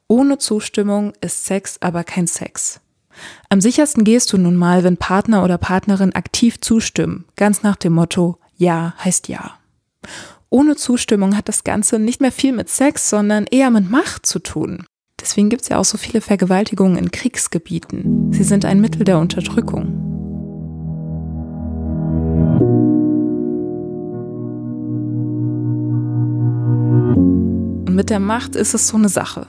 [0.09, 2.80] Ohne Zustimmung ist Sex aber kein Sex.
[3.49, 7.93] Am sichersten gehst du nun mal, wenn Partner oder Partnerin aktiv zustimmen, ganz nach dem
[7.93, 9.59] Motto Ja heißt Ja.
[10.51, 14.39] Ohne Zustimmung hat das Ganze nicht mehr viel mit Sex, sondern eher mit Macht zu
[14.39, 14.86] tun.
[15.20, 18.32] Deswegen gibt es ja auch so viele Vergewaltigungen in Kriegsgebieten.
[18.32, 20.09] Sie sind ein Mittel der Unterdrückung.
[27.89, 29.47] Und mit der Macht ist es so eine Sache.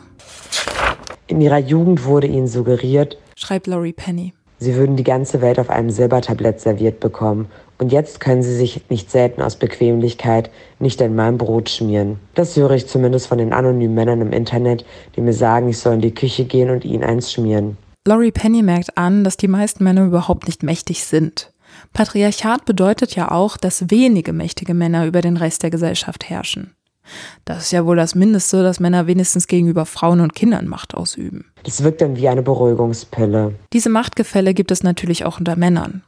[1.27, 5.69] In ihrer Jugend wurde ihnen suggeriert, schreibt Laurie Penny, sie würden die ganze Welt auf
[5.69, 11.27] einem Silbertablett serviert bekommen und jetzt können sie sich nicht selten aus Bequemlichkeit nicht einmal
[11.27, 12.17] ein Brot schmieren.
[12.33, 14.85] Das höre ich zumindest von den anonymen Männern im Internet,
[15.17, 17.75] die mir sagen, ich soll in die Küche gehen und ihnen eins schmieren.
[18.07, 21.51] Laurie Penny merkt an, dass die meisten Männer überhaupt nicht mächtig sind.
[21.91, 26.73] Patriarchat bedeutet ja auch, dass wenige mächtige Männer über den Rest der Gesellschaft herrschen.
[27.45, 31.45] Das ist ja wohl das Mindeste, dass Männer wenigstens gegenüber Frauen und Kindern Macht ausüben.
[31.63, 33.55] Das wirkt dann wie eine Beruhigungspille.
[33.73, 36.03] Diese Machtgefälle gibt es natürlich auch unter Männern.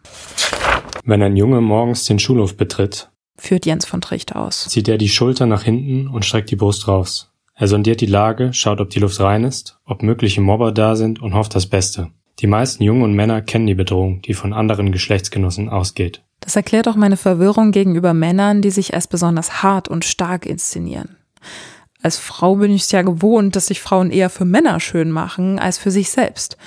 [1.04, 5.10] Wenn ein Junge morgens den Schulhof betritt, führt Jens von Tricht aus, zieht er die
[5.10, 7.32] Schulter nach hinten und streckt die Brust raus.
[7.56, 11.22] Er sondiert die Lage, schaut, ob die Luft rein ist, ob mögliche Mobber da sind
[11.22, 12.12] und hofft das Beste.
[12.40, 16.24] Die meisten Jungen und Männer kennen die Bedrohung, die von anderen Geschlechtsgenossen ausgeht.
[16.42, 21.16] Das erklärt auch meine Verwirrung gegenüber Männern, die sich als besonders hart und stark inszenieren.
[22.02, 25.60] Als Frau bin ich es ja gewohnt, dass sich Frauen eher für Männer schön machen
[25.60, 26.58] als für sich selbst.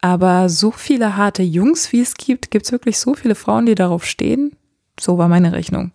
[0.00, 3.74] Aber so viele harte Jungs, wie es gibt, gibt es wirklich so viele Frauen, die
[3.74, 4.56] darauf stehen?
[4.98, 5.92] So war meine Rechnung.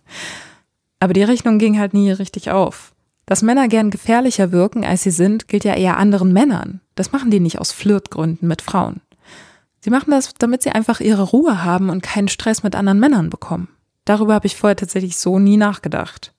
[1.00, 2.94] Aber die Rechnung ging halt nie richtig auf.
[3.26, 6.82] Dass Männer gern gefährlicher wirken, als sie sind, gilt ja eher anderen Männern.
[6.94, 9.02] Das machen die nicht aus Flirtgründen mit Frauen.
[9.86, 13.30] Sie machen das, damit sie einfach ihre Ruhe haben und keinen Stress mit anderen Männern
[13.30, 13.68] bekommen.
[14.04, 16.34] Darüber habe ich vorher tatsächlich so nie nachgedacht.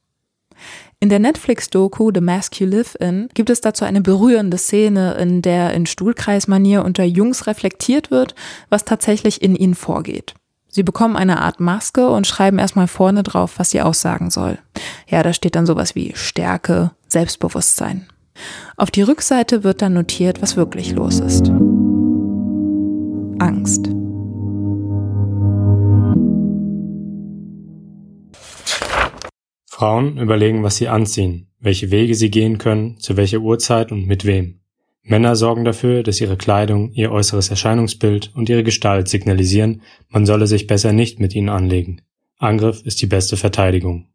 [0.99, 5.43] In der Netflix-Doku The Mask You Live In gibt es dazu eine berührende Szene, in
[5.43, 8.35] der in Stuhlkreismanier unter Jungs reflektiert wird,
[8.69, 10.35] was tatsächlich in ihnen vorgeht.
[10.67, 14.59] Sie bekommen eine Art Maske und schreiben erstmal vorne drauf, was sie aussagen soll.
[15.07, 18.09] Ja, da steht dann sowas wie Stärke, Selbstbewusstsein.
[18.77, 21.53] Auf die Rückseite wird dann notiert, was wirklich los ist.
[23.39, 23.87] Angst.
[29.67, 34.25] Frauen überlegen, was sie anziehen, welche Wege sie gehen können, zu welcher Uhrzeit und mit
[34.25, 34.61] wem.
[35.03, 40.47] Männer sorgen dafür, dass ihre Kleidung, ihr äußeres Erscheinungsbild und ihre Gestalt signalisieren, man solle
[40.47, 42.01] sich besser nicht mit ihnen anlegen.
[42.39, 44.09] Angriff ist die beste Verteidigung.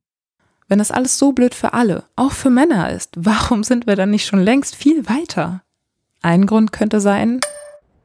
[0.68, 4.10] Wenn das alles so blöd für alle, auch für Männer ist, warum sind wir dann
[4.10, 5.62] nicht schon längst viel weiter?
[6.22, 7.40] Ein Grund könnte sein,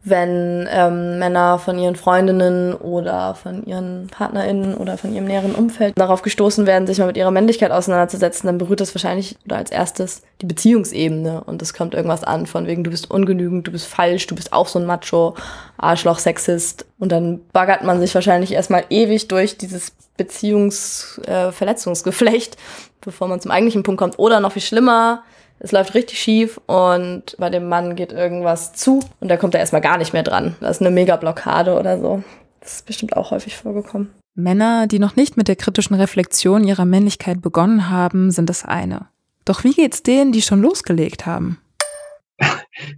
[0.08, 5.98] wenn ähm, Männer von ihren Freundinnen oder von ihren PartnerInnen oder von ihrem näheren Umfeld
[5.98, 9.72] darauf gestoßen werden, sich mal mit ihrer Männlichkeit auseinanderzusetzen, dann berührt das wahrscheinlich oder als
[9.72, 11.42] erstes die Beziehungsebene.
[11.44, 14.52] Und es kommt irgendwas an von wegen, du bist ungenügend, du bist falsch, du bist
[14.52, 15.34] auch so ein Macho,
[15.76, 16.86] Arschloch, Sexist.
[17.00, 22.58] Und dann baggert man sich wahrscheinlich erstmal ewig durch dieses Beziehungsverletzungsgeflecht, äh,
[23.00, 24.20] bevor man zum eigentlichen Punkt kommt.
[24.20, 25.24] Oder noch viel schlimmer,
[25.58, 29.60] es läuft richtig schief und bei dem Mann geht irgendwas zu und da kommt er
[29.60, 30.56] erstmal gar nicht mehr dran.
[30.60, 32.22] Das ist eine Mega-Blockade oder so.
[32.60, 34.10] Das ist bestimmt auch häufig vorgekommen.
[34.34, 39.08] Männer, die noch nicht mit der kritischen Reflexion ihrer Männlichkeit begonnen haben, sind das eine.
[39.46, 41.58] Doch wie geht's denen, die schon losgelegt haben?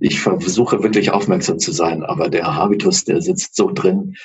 [0.00, 4.16] Ich versuche wirklich aufmerksam zu sein, aber der Habitus, der sitzt so drin.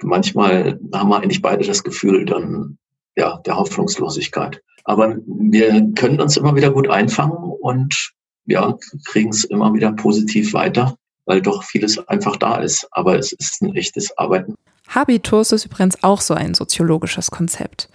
[0.00, 2.78] Manchmal haben wir eigentlich beide das Gefühl dann,
[3.16, 4.62] ja, der Hoffnungslosigkeit.
[4.84, 8.12] Aber wir können uns immer wieder gut einfangen und
[8.46, 10.96] ja, kriegen es immer wieder positiv weiter,
[11.26, 12.88] weil doch vieles einfach da ist.
[12.90, 14.54] Aber es ist ein echtes Arbeiten.
[14.88, 17.88] Habitus ist übrigens auch so ein soziologisches Konzept.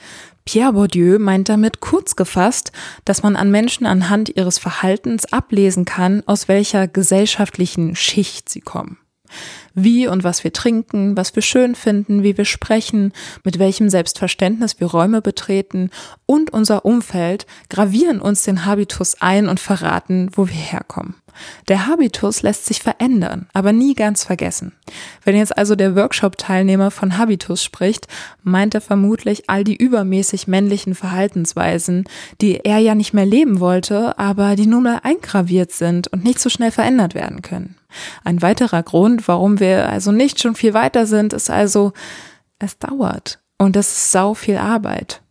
[0.46, 2.72] Pierre Bourdieu meint damit kurz gefasst,
[3.04, 8.98] dass man an Menschen anhand ihres Verhaltens ablesen kann, aus welcher gesellschaftlichen Schicht sie kommen
[9.74, 13.14] wie und was wir trinken, was wir schön finden, wie wir sprechen,
[13.44, 15.90] mit welchem Selbstverständnis wir Räume betreten
[16.26, 21.16] und unser Umfeld gravieren uns den Habitus ein und verraten, wo wir herkommen.
[21.68, 24.74] Der Habitus lässt sich verändern, aber nie ganz vergessen.
[25.24, 28.08] Wenn jetzt also der Workshop-Teilnehmer von Habitus spricht,
[28.44, 32.06] meint er vermutlich all die übermäßig männlichen Verhaltensweisen,
[32.42, 36.40] die er ja nicht mehr leben wollte, aber die nun mal eingraviert sind und nicht
[36.40, 37.76] so schnell verändert werden können.
[38.24, 41.94] Ein weiterer Grund, warum wir also nicht schon viel weiter sind, ist also,
[42.60, 43.40] es dauert.
[43.58, 45.22] Und es ist sau viel Arbeit.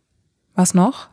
[0.55, 1.07] Was noch?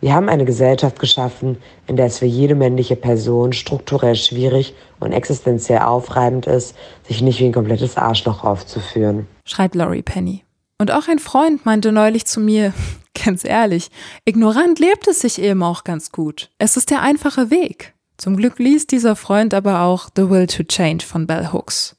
[0.00, 1.56] Wir haben eine Gesellschaft geschaffen,
[1.86, 6.76] in der es für jede männliche Person strukturell schwierig und existenziell aufreibend ist,
[7.08, 9.26] sich nicht wie ein komplettes Arschloch aufzuführen.
[9.46, 10.44] Schreibt Laurie Penny.
[10.78, 12.74] Und auch ein Freund meinte neulich zu mir,
[13.24, 13.90] ganz ehrlich,
[14.26, 16.50] ignorant lebt es sich eben auch ganz gut.
[16.58, 17.93] Es ist der einfache Weg.
[18.24, 21.94] Zum Glück liest dieser Freund aber auch The Will to Change von Bell Hooks.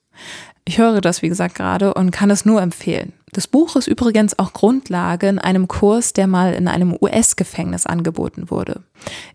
[0.68, 3.14] Ich höre das, wie gesagt, gerade und kann es nur empfehlen.
[3.32, 8.50] Das Buch ist übrigens auch Grundlage in einem Kurs, der mal in einem US-Gefängnis angeboten
[8.50, 8.82] wurde.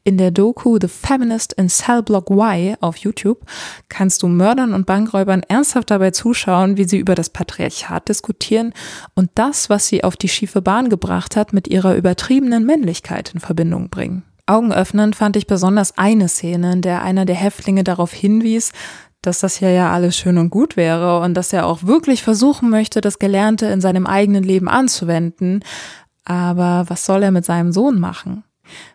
[0.03, 3.47] In der Doku The Feminist in Cell Block Y auf YouTube
[3.89, 8.75] kannst du Mördern und Bankräubern ernsthaft dabei zuschauen, wie sie über das Patriarchat diskutieren
[9.15, 13.39] und das, was sie auf die schiefe Bahn gebracht hat, mit ihrer übertriebenen Männlichkeit in
[13.39, 14.25] Verbindung bringen.
[14.51, 18.73] Augenöffnend fand ich besonders eine Szene, in der einer der Häftlinge darauf hinwies,
[19.23, 22.69] dass das hier ja alles schön und gut wäre und dass er auch wirklich versuchen
[22.69, 25.63] möchte, das Gelernte in seinem eigenen Leben anzuwenden.
[26.25, 28.43] Aber was soll er mit seinem Sohn machen?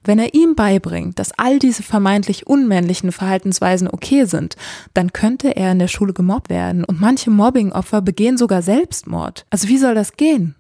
[0.04, 4.58] Wenn er ihm beibringt, dass all diese vermeintlich unmännlichen Verhaltensweisen okay sind,
[4.94, 9.46] dann könnte er in der Schule gemobbt werden und manche Mobbingopfer begehen sogar Selbstmord.
[9.52, 10.56] Also wie soll das gehen?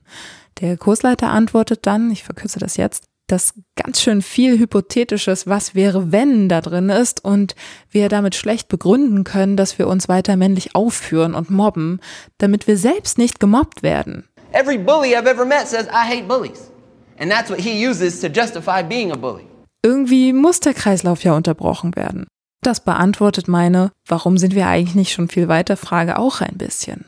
[0.62, 6.12] Der Kursleiter antwortet dann, ich verkürze das jetzt, dass ganz schön viel Hypothetisches, was wäre,
[6.12, 7.56] wenn da drin ist und
[7.90, 12.00] wir damit schlecht begründen können, dass wir uns weiter männlich aufführen und mobben,
[12.38, 14.28] damit wir selbst nicht gemobbt werden.
[14.52, 16.72] Every bully I've ever met says I hate bullies.
[17.18, 19.46] And that's what he uses to justify being a bully.
[19.84, 22.26] Irgendwie muss der Kreislauf ja unterbrochen werden.
[22.62, 27.06] Das beantwortet meine, warum sind wir eigentlich nicht schon viel weiter Frage auch ein bisschen.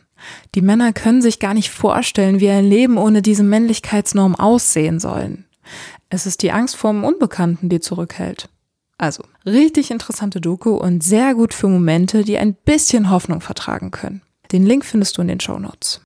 [0.55, 5.46] Die Männer können sich gar nicht vorstellen, wie ein Leben ohne diese Männlichkeitsnorm aussehen sollen.
[6.09, 8.49] Es ist die Angst vorm Unbekannten, die zurückhält.
[8.97, 14.21] Also, richtig interessante Doku und sehr gut für Momente, die ein bisschen Hoffnung vertragen können.
[14.51, 16.01] Den Link findest du in den Show Notes.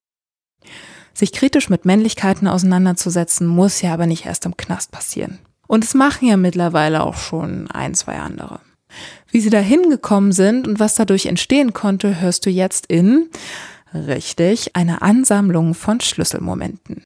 [1.14, 5.40] Sich kritisch mit Männlichkeiten auseinanderzusetzen, muss ja aber nicht erst im Knast passieren.
[5.68, 8.60] Und es machen ja mittlerweile auch schon ein, zwei andere.
[9.30, 13.30] Wie sie da hingekommen sind und was dadurch entstehen konnte, hörst du jetzt in,
[13.94, 17.04] richtig, eine Ansammlung von Schlüsselmomenten.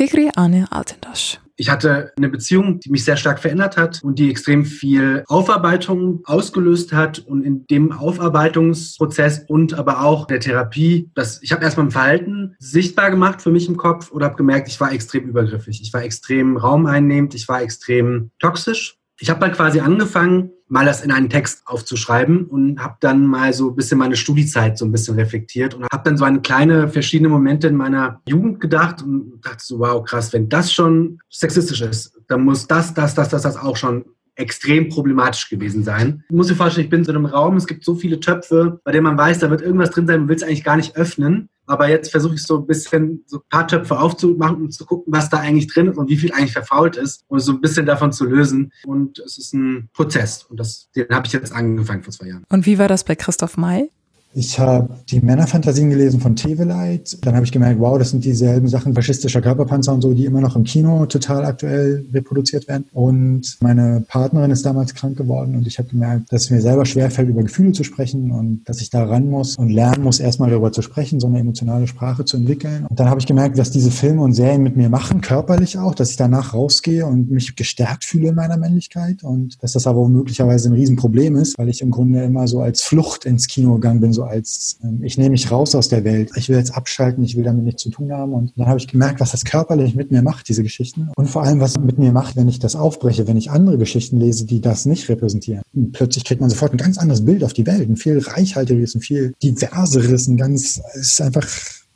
[0.00, 1.40] Fikri Anne Altendasch.
[1.56, 6.22] Ich hatte eine Beziehung, die mich sehr stark verändert hat und die extrem viel Aufarbeitung
[6.24, 7.18] ausgelöst hat.
[7.18, 12.56] Und in dem Aufarbeitungsprozess und aber auch der Therapie, das, ich habe erstmal ein Verhalten
[12.58, 15.82] sichtbar gemacht für mich im Kopf oder habe gemerkt, ich war extrem übergriffig.
[15.82, 21.02] Ich war extrem raumeinnehmend, ich war extrem toxisch ich habe dann quasi angefangen, mal das
[21.02, 24.92] in einen Text aufzuschreiben und habe dann mal so ein bisschen meine Studiezeit so ein
[24.92, 29.40] bisschen reflektiert und habe dann so eine kleine verschiedene Momente in meiner Jugend gedacht und
[29.42, 33.42] dachte so, wow, krass, wenn das schon sexistisch ist, dann muss das, das, das, das,
[33.42, 34.04] das auch schon
[34.40, 36.24] extrem problematisch gewesen sein.
[36.28, 38.80] Ich muss dir vorstellen, ich bin in so einem Raum, es gibt so viele Töpfe,
[38.84, 40.96] bei denen man weiß, da wird irgendwas drin sein, man will es eigentlich gar nicht
[40.96, 41.48] öffnen.
[41.66, 45.12] Aber jetzt versuche ich so ein bisschen so ein paar Töpfe aufzumachen und zu gucken,
[45.12, 47.86] was da eigentlich drin ist und wie viel eigentlich verfault ist und so ein bisschen
[47.86, 48.72] davon zu lösen.
[48.84, 52.44] Und es ist ein Prozess und das, den habe ich jetzt angefangen vor zwei Jahren.
[52.48, 53.90] Und wie war das bei Christoph May?
[54.32, 57.18] Ich habe die Männerfantasien gelesen von Teveleit.
[57.22, 60.40] Dann habe ich gemerkt, wow, das sind dieselben Sachen, faschistischer Körperpanzer und so, die immer
[60.40, 62.84] noch im Kino total aktuell reproduziert werden.
[62.92, 66.86] Und meine Partnerin ist damals krank geworden und ich habe gemerkt, dass es mir selber
[66.86, 70.50] schwerfällt, über Gefühle zu sprechen und dass ich da ran muss und lernen muss, erstmal
[70.50, 72.86] darüber zu sprechen, so eine emotionale Sprache zu entwickeln.
[72.88, 75.94] Und dann habe ich gemerkt, dass diese Filme und Serien mit mir machen, körperlich auch,
[75.94, 80.08] dass ich danach rausgehe und mich gestärkt fühle in meiner Männlichkeit und dass das aber
[80.08, 84.00] möglicherweise ein Riesenproblem ist, weil ich im Grunde immer so als Flucht ins Kino gegangen
[84.00, 86.30] bin, so als ähm, ich nehme mich raus aus der Welt.
[86.36, 88.32] Ich will jetzt abschalten, ich will damit nichts zu tun haben.
[88.32, 91.10] Und dann habe ich gemerkt, was das körperlich mit mir macht, diese Geschichten.
[91.16, 94.18] Und vor allem, was mit mir macht, wenn ich das aufbreche, wenn ich andere Geschichten
[94.18, 95.62] lese, die das nicht repräsentieren.
[95.74, 98.94] Und plötzlich kriegt man sofort ein ganz anderes Bild auf die Welt, ein viel reichhaltigeres,
[98.94, 101.46] ein viel diverseres, ein ganz, es ist einfach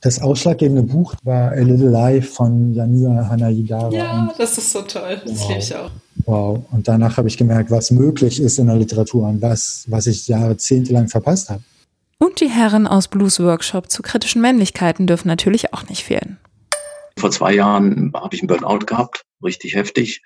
[0.05, 3.91] das ausschlaggebende Buch war A Little Life von Janua Hanayigara.
[3.91, 5.19] Ja, das ist so toll.
[5.25, 5.49] Das wow.
[5.49, 5.91] liebe ich auch.
[6.27, 6.61] Wow.
[6.73, 10.29] Und danach habe ich gemerkt, was möglich ist in der Literatur und was, was ich
[10.29, 11.63] jahrzehntelang verpasst habe.
[12.19, 16.39] Und die Herren aus Blues Workshop zu kritischen Männlichkeiten dürfen natürlich auch nicht fehlen.
[17.19, 20.23] Vor zwei Jahren habe ich einen Burnout gehabt richtig heftig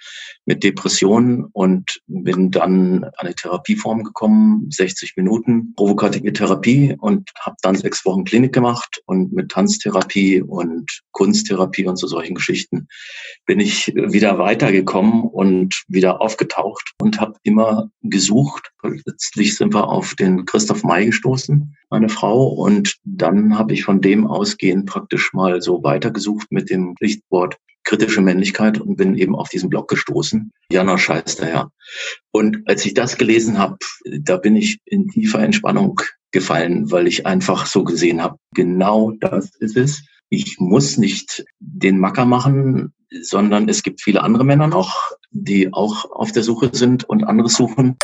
[0.46, 7.56] mit Depressionen und bin dann an eine Therapieform gekommen, 60 Minuten provokative Therapie und habe
[7.62, 12.88] dann sechs Wochen Klinik gemacht und mit Tanztherapie und Kunsttherapie und so solchen Geschichten
[13.46, 18.70] bin ich wieder weitergekommen und wieder aufgetaucht und habe immer gesucht.
[18.82, 24.00] Letztlich sind wir auf den Christoph May gestoßen, meine Frau, und dann habe ich von
[24.00, 27.56] dem ausgehend praktisch mal so weitergesucht mit dem Lichtwort
[27.88, 30.52] kritische Männlichkeit und bin eben auf diesen Blog gestoßen.
[30.70, 31.70] Jana Scheiß daher.
[32.32, 35.98] Und als ich das gelesen habe, da bin ich in tiefer Entspannung
[36.30, 40.02] gefallen, weil ich einfach so gesehen habe, genau das ist es.
[40.28, 46.10] Ich muss nicht den Macker machen, sondern es gibt viele andere Männer noch, die auch
[46.10, 47.96] auf der Suche sind und anderes suchen.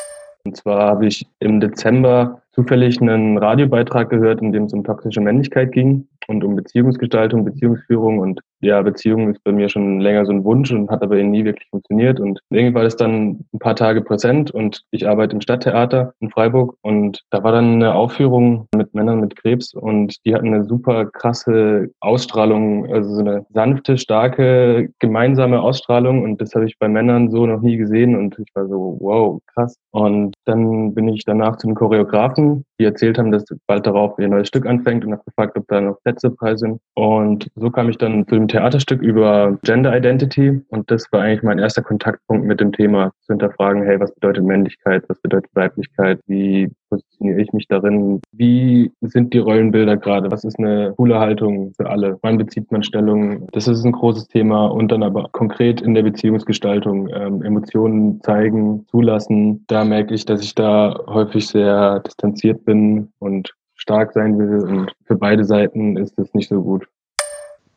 [0.44, 5.20] Und zwar habe ich im Dezember zufällig einen Radiobeitrag gehört, in dem es um toxische
[5.20, 10.32] Männlichkeit ging und um Beziehungsgestaltung, Beziehungsführung und ja, Beziehung ist bei mir schon länger so
[10.32, 12.18] ein Wunsch und hat aber nie wirklich funktioniert.
[12.18, 16.30] Und irgendwie war das dann ein paar Tage präsent und ich arbeite im Stadttheater in
[16.30, 20.64] Freiburg und da war dann eine Aufführung mit Männern mit Krebs und die hatten eine
[20.64, 26.88] super krasse Ausstrahlung, also so eine sanfte, starke, gemeinsame Ausstrahlung und das habe ich bei
[26.88, 29.76] Männern so noch nie gesehen und ich war so, wow, krass.
[29.90, 34.28] Und dann bin ich danach zu den Choreografen, die erzählt haben, dass bald darauf ihr
[34.28, 36.80] neues Stück anfängt und habe gefragt, ob da noch Plätze frei sind.
[36.94, 41.42] Und so kam ich dann zu dem Theaterstück über Gender Identity und das war eigentlich
[41.42, 46.20] mein erster Kontaktpunkt mit dem Thema, zu hinterfragen, hey, was bedeutet Männlichkeit, was bedeutet Weiblichkeit,
[46.28, 51.72] wie positioniere ich mich darin, wie sind die Rollenbilder gerade, was ist eine coole Haltung
[51.76, 55.80] für alle, wann bezieht man Stellung, das ist ein großes Thema und dann aber konkret
[55.80, 61.98] in der Beziehungsgestaltung ähm, Emotionen zeigen, zulassen, da merke ich, dass ich da häufig sehr
[62.06, 66.86] distanziert bin und stark sein will und für beide Seiten ist es nicht so gut.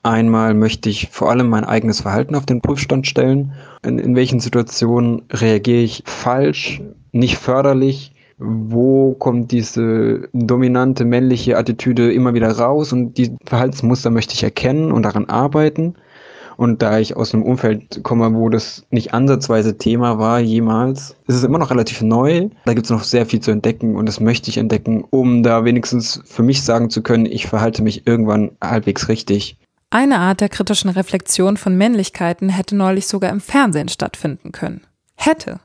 [0.07, 3.51] Einmal möchte ich vor allem mein eigenes Verhalten auf den Prüfstand stellen.
[3.83, 6.81] In, in welchen Situationen reagiere ich falsch,
[7.11, 8.13] nicht förderlich?
[8.37, 12.93] Wo kommt diese dominante männliche Attitüde immer wieder raus?
[12.93, 15.95] Und die Verhaltensmuster möchte ich erkennen und daran arbeiten.
[16.55, 21.35] Und da ich aus einem Umfeld komme, wo das nicht ansatzweise Thema war jemals, ist
[21.35, 22.47] es immer noch relativ neu.
[22.63, 25.65] Da gibt es noch sehr viel zu entdecken und das möchte ich entdecken, um da
[25.65, 29.57] wenigstens für mich sagen zu können, ich verhalte mich irgendwann halbwegs richtig.
[29.89, 34.85] Eine Art der kritischen Reflexion von Männlichkeiten hätte neulich sogar im Fernsehen stattfinden können.
[35.15, 35.61] Hätte.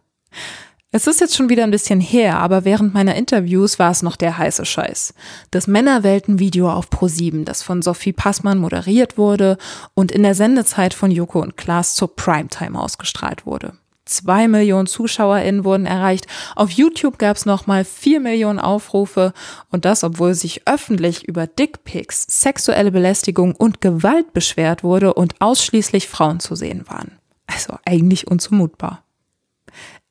[0.94, 4.14] Es ist jetzt schon wieder ein bisschen her, aber während meiner Interviews war es noch
[4.14, 5.14] der heiße Scheiß.
[5.50, 9.56] Das Männerwelten-Video auf Pro7, das von Sophie Passmann moderiert wurde
[9.94, 13.72] und in der Sendezeit von Joko und Klaas zur Primetime ausgestrahlt wurde.
[14.12, 16.26] Zwei Millionen ZuschauerInnen wurden erreicht.
[16.54, 19.32] Auf YouTube gab es nochmal vier Millionen Aufrufe.
[19.70, 26.08] Und das, obwohl sich öffentlich über Dickpics, sexuelle Belästigung und Gewalt beschwert wurde und ausschließlich
[26.08, 27.12] Frauen zu sehen waren.
[27.46, 29.02] Also eigentlich unzumutbar.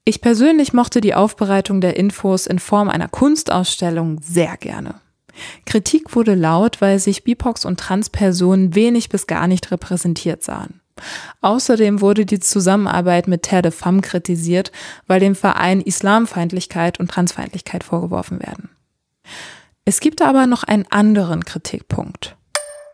[0.04, 4.95] Ich persönlich mochte die Aufbereitung der Infos in Form einer Kunstausstellung sehr gerne.
[5.66, 10.81] Kritik wurde laut, weil sich BIPOX und Transpersonen wenig bis gar nicht repräsentiert sahen.
[11.41, 14.72] Außerdem wurde die Zusammenarbeit mit Terre de Femme kritisiert,
[15.08, 18.70] weil dem Verein Islamfeindlichkeit und Transfeindlichkeit vorgeworfen werden.
[19.86, 22.36] Es gibt aber noch einen anderen Kritikpunkt.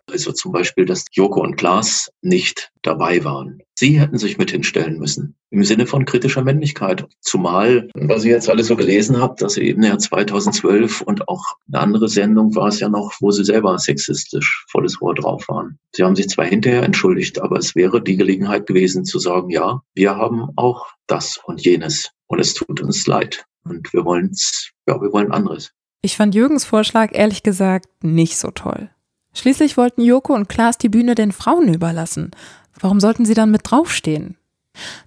[0.10, 3.62] Also zum Beispiel, dass Joko und Klaas nicht dabei waren.
[3.78, 5.36] Sie hätten sich mit hinstellen müssen.
[5.50, 7.06] Im Sinne von kritischer Männlichkeit.
[7.22, 11.82] Zumal, was ich jetzt alles so gelesen habe, dass eben ja 2012 und auch eine
[11.82, 15.78] andere Sendung war es ja noch, wo sie selber sexistisch volles Rohr drauf waren.
[15.94, 19.82] Sie haben sich zwar hinterher entschuldigt, aber es wäre die Gelegenheit gewesen zu sagen, ja,
[19.94, 22.12] wir haben auch das und jenes.
[22.28, 23.46] Und es tut uns leid.
[23.64, 25.72] Und wir wollen's, ja, wir wollen anderes.
[26.02, 28.90] Ich fand Jürgens Vorschlag ehrlich gesagt nicht so toll.
[29.38, 32.32] Schließlich wollten Joko und Klaas die Bühne den Frauen überlassen.
[32.80, 34.36] Warum sollten sie dann mit draufstehen?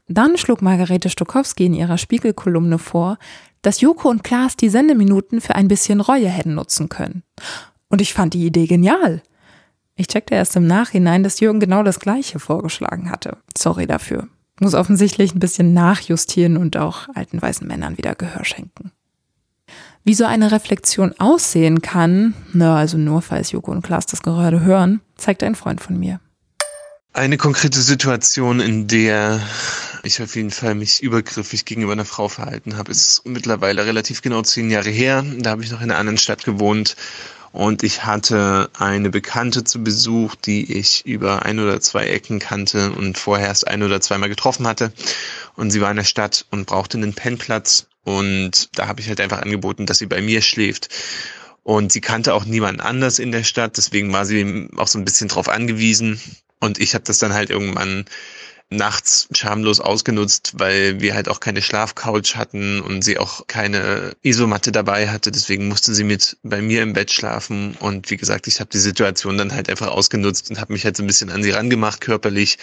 [0.06, 3.18] Dann schlug Margarete Stokowski in ihrer Spiegelkolumne vor,
[3.62, 7.24] dass Joko und Klaas die Sendeminuten für ein bisschen Reue hätten nutzen können.
[7.88, 9.20] Und ich fand die Idee genial.
[9.96, 13.36] Ich checkte erst im Nachhinein, dass Jürgen genau das Gleiche vorgeschlagen hatte.
[13.58, 14.28] Sorry dafür.
[14.60, 18.92] Muss offensichtlich ein bisschen nachjustieren und auch alten weißen Männern wieder Gehör schenken.
[20.02, 24.60] Wie so eine Reflexion aussehen kann, na, also nur falls Joko und Klaas das gerade
[24.60, 26.20] hören, zeigt ein Freund von mir.
[27.12, 29.40] Eine konkrete Situation, in der
[30.02, 34.42] ich auf jeden Fall mich übergriffig gegenüber einer Frau verhalten habe, ist mittlerweile relativ genau
[34.42, 35.24] zehn Jahre her.
[35.38, 36.96] Da habe ich noch in einer anderen Stadt gewohnt
[37.52, 42.92] und ich hatte eine Bekannte zu Besuch, die ich über ein oder zwei Ecken kannte
[42.92, 44.92] und vorher erst ein oder zweimal getroffen hatte.
[45.56, 49.20] Und sie war in der Stadt und brauchte einen Pennplatz und da habe ich halt
[49.20, 50.88] einfach angeboten, dass sie bei mir schläft.
[51.62, 55.04] Und sie kannte auch niemanden anders in der Stadt, deswegen war sie auch so ein
[55.04, 56.20] bisschen drauf angewiesen.
[56.58, 58.06] Und ich habe das dann halt irgendwann
[58.70, 64.70] nachts schamlos ausgenutzt, weil wir halt auch keine Schlafcouch hatten und sie auch keine Isomatte
[64.70, 65.32] dabei hatte.
[65.32, 67.76] Deswegen musste sie mit bei mir im Bett schlafen.
[67.80, 70.96] Und wie gesagt, ich habe die Situation dann halt einfach ausgenutzt und habe mich halt
[70.96, 72.58] so ein bisschen an sie rangemacht körperlich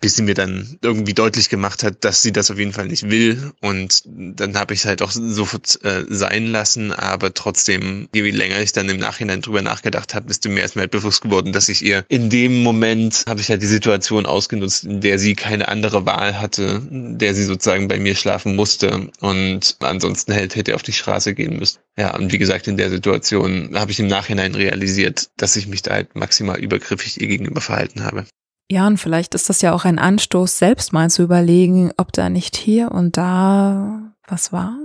[0.00, 3.10] bis sie mir dann irgendwie deutlich gemacht hat, dass sie das auf jeden Fall nicht
[3.10, 3.52] will.
[3.60, 6.92] Und dann habe ich es halt auch sofort äh, sein lassen.
[6.92, 11.22] Aber trotzdem, je länger ich dann im Nachhinein drüber nachgedacht habe, ist mir halt bewusst
[11.22, 15.18] geworden, dass ich ihr in dem Moment habe ich halt die Situation ausgenutzt, in der
[15.18, 19.10] sie keine andere Wahl hatte, der sie sozusagen bei mir schlafen musste.
[19.20, 21.78] Und ansonsten halt hätte auf die Straße gehen müssen.
[21.98, 25.82] Ja, und wie gesagt, in der Situation habe ich im Nachhinein realisiert, dass ich mich
[25.82, 28.24] da halt maximal übergriffig ihr gegenüber verhalten habe.
[28.70, 32.28] Ja, und vielleicht ist das ja auch ein Anstoß, selbst mal zu überlegen, ob da
[32.28, 34.78] nicht hier und da was war.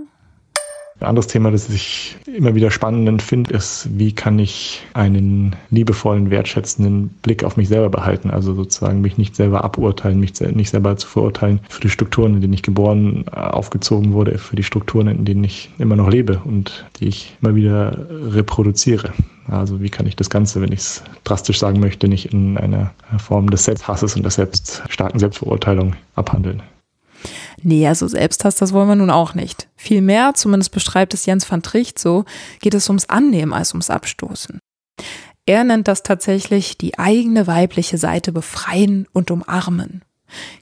[0.99, 6.31] Ein anderes Thema, das ich immer wieder spannend finde, ist, wie kann ich einen liebevollen,
[6.31, 8.31] wertschätzenden Blick auf mich selber behalten?
[8.31, 12.41] Also sozusagen mich nicht selber aburteilen, mich nicht selber zu verurteilen für die Strukturen, in
[12.41, 16.41] denen ich geboren, äh, aufgezogen wurde, für die Strukturen, in denen ich immer noch lebe
[16.43, 19.13] und die ich immer wieder reproduziere.
[19.47, 22.91] Also wie kann ich das Ganze, wenn ich es drastisch sagen möchte, nicht in einer
[23.19, 26.63] Form des Selbsthasses und der selbst, starken Selbstverurteilung abhandeln?
[27.61, 29.67] Nee, also Selbsthass, das wollen wir nun auch nicht.
[29.75, 32.25] Vielmehr, zumindest beschreibt es Jens van Tricht so,
[32.59, 34.59] geht es ums Annehmen als ums Abstoßen.
[35.45, 40.03] Er nennt das tatsächlich die eigene weibliche Seite befreien und umarmen.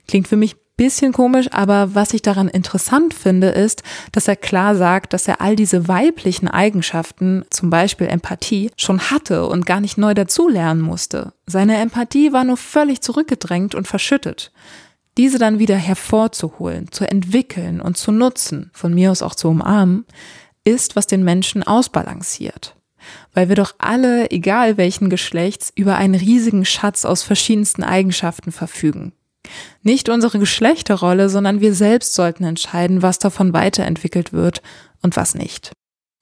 [0.06, 4.74] Klingt für mich bisschen komisch, aber was ich daran interessant finde, ist, dass er klar
[4.74, 9.98] sagt, dass er all diese weiblichen Eigenschaften, zum Beispiel Empathie, schon hatte und gar nicht
[9.98, 11.32] neu dazulernen musste.
[11.46, 14.52] Seine Empathie war nur völlig zurückgedrängt und verschüttet.
[15.16, 20.04] Diese dann wieder hervorzuholen, zu entwickeln und zu nutzen, von mir aus auch zu umarmen,
[20.64, 22.74] ist, was den Menschen ausbalanciert.
[23.32, 29.12] Weil wir doch alle, egal welchen Geschlechts, über einen riesigen Schatz aus verschiedensten Eigenschaften verfügen.
[29.82, 34.62] Nicht unsere Geschlechterrolle, sondern wir selbst sollten entscheiden, was davon weiterentwickelt wird
[35.02, 35.72] und was nicht.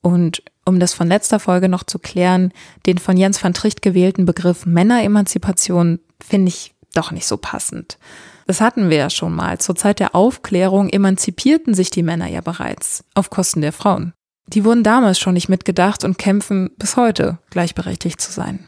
[0.03, 2.53] Und um das von letzter Folge noch zu klären,
[2.87, 7.99] den von Jens van Tricht gewählten Begriff Männeremanzipation finde ich doch nicht so passend.
[8.47, 9.59] Das hatten wir ja schon mal.
[9.59, 14.13] Zur Zeit der Aufklärung emanzipierten sich die Männer ja bereits auf Kosten der Frauen.
[14.49, 18.67] Die wurden damals schon nicht mitgedacht und kämpfen bis heute, gleichberechtigt zu sein.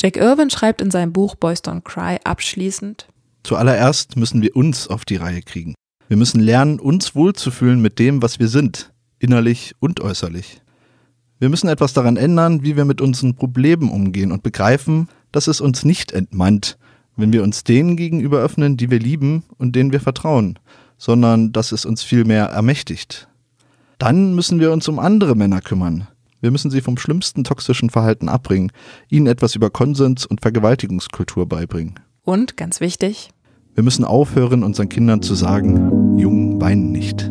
[0.00, 3.06] Jack Irwin schreibt in seinem Buch Boys Don't Cry abschließend,
[3.44, 5.74] Zuallererst müssen wir uns auf die Reihe kriegen.
[6.08, 10.62] Wir müssen lernen, uns wohlzufühlen mit dem, was wir sind, innerlich und äußerlich.
[11.38, 15.60] Wir müssen etwas daran ändern, wie wir mit unseren Problemen umgehen und begreifen, dass es
[15.60, 16.78] uns nicht entmannt,
[17.16, 20.58] wenn wir uns denen gegenüber öffnen, die wir lieben und denen wir vertrauen,
[20.98, 23.28] sondern dass es uns vielmehr ermächtigt.
[23.98, 26.06] Dann müssen wir uns um andere Männer kümmern,
[26.42, 28.72] wir müssen sie vom schlimmsten toxischen Verhalten abbringen,
[29.08, 31.94] ihnen etwas über Konsens und Vergewaltigungskultur beibringen.
[32.24, 33.30] Und, ganz wichtig,
[33.74, 37.30] wir müssen aufhören, unseren Kindern zu sagen, Jungen weinen nicht.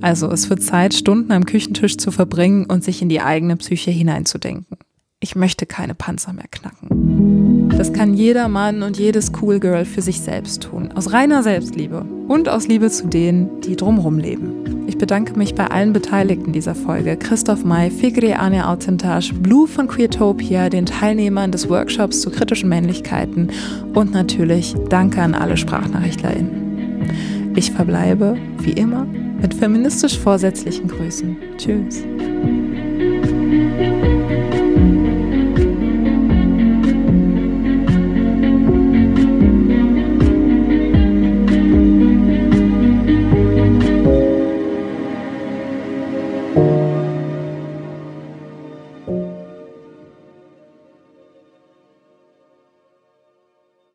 [0.00, 3.90] Also es wird Zeit, Stunden am Küchentisch zu verbringen und sich in die eigene Psyche
[3.90, 4.78] hineinzudenken.
[5.20, 7.70] Ich möchte keine Panzer mehr knacken.
[7.70, 12.04] Das kann jeder Mann und jedes Cool Girl für sich selbst tun, aus reiner Selbstliebe
[12.28, 14.83] und aus Liebe zu denen, die drumherum leben.
[14.94, 17.16] Ich bedanke mich bei allen Beteiligten dieser Folge.
[17.16, 23.50] Christoph May, Figri Ane Autentage, Blue von Queertopia, den Teilnehmern des Workshops zu kritischen Männlichkeiten
[23.92, 27.52] und natürlich danke an alle SprachnachrichtlerInnen.
[27.56, 29.04] Ich verbleibe, wie immer,
[29.42, 31.38] mit feministisch vorsätzlichen Grüßen.
[31.58, 32.04] Tschüss.